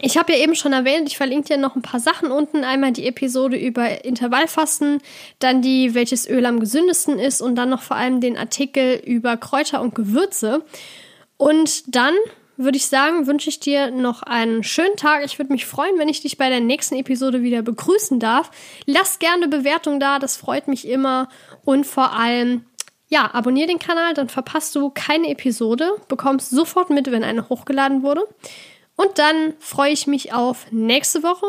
Ich 0.00 0.16
habe 0.16 0.32
ja 0.32 0.38
eben 0.38 0.54
schon 0.54 0.72
erwähnt, 0.72 1.08
ich 1.08 1.16
verlinke 1.16 1.48
dir 1.48 1.56
noch 1.56 1.74
ein 1.74 1.82
paar 1.82 1.98
Sachen 1.98 2.30
unten. 2.30 2.62
Einmal 2.62 2.92
die 2.92 3.08
Episode 3.08 3.56
über 3.56 4.04
Intervallfasten, 4.04 5.02
dann 5.40 5.60
die, 5.60 5.96
welches 5.96 6.30
Öl 6.30 6.46
am 6.46 6.60
gesündesten 6.60 7.18
ist 7.18 7.40
und 7.40 7.56
dann 7.56 7.70
noch 7.70 7.82
vor 7.82 7.96
allem 7.96 8.20
den 8.20 8.38
Artikel 8.38 9.02
über 9.04 9.36
Kräuter 9.36 9.80
und 9.80 9.96
Gewürze. 9.96 10.62
Und 11.36 11.96
dann 11.96 12.14
würde 12.62 12.76
ich 12.76 12.86
sagen, 12.86 13.26
wünsche 13.26 13.48
ich 13.48 13.60
dir 13.60 13.90
noch 13.90 14.22
einen 14.22 14.62
schönen 14.62 14.96
Tag. 14.96 15.24
Ich 15.24 15.38
würde 15.38 15.52
mich 15.52 15.66
freuen, 15.66 15.98
wenn 15.98 16.08
ich 16.08 16.22
dich 16.22 16.38
bei 16.38 16.48
der 16.48 16.60
nächsten 16.60 16.96
Episode 16.96 17.42
wieder 17.42 17.62
begrüßen 17.62 18.20
darf. 18.20 18.50
Lass 18.86 19.18
gerne 19.18 19.48
Bewertung 19.48 19.98
da, 19.98 20.18
das 20.18 20.36
freut 20.36 20.68
mich 20.68 20.86
immer. 20.86 21.28
Und 21.64 21.86
vor 21.86 22.12
allem, 22.12 22.64
ja, 23.08 23.34
abonniere 23.34 23.68
den 23.68 23.78
Kanal, 23.78 24.14
dann 24.14 24.28
verpasst 24.28 24.74
du 24.76 24.90
keine 24.90 25.28
Episode, 25.28 25.92
bekommst 26.08 26.50
sofort 26.50 26.90
mit, 26.90 27.10
wenn 27.10 27.24
eine 27.24 27.48
hochgeladen 27.48 28.02
wurde. 28.02 28.22
Und 28.96 29.18
dann 29.18 29.54
freue 29.58 29.92
ich 29.92 30.06
mich 30.06 30.32
auf 30.32 30.66
nächste 30.70 31.22
Woche. 31.22 31.46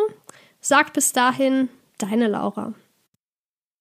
Sag 0.61 0.93
bis 0.93 1.11
dahin, 1.11 1.69
deine 1.97 2.27
Laura. 2.27 2.73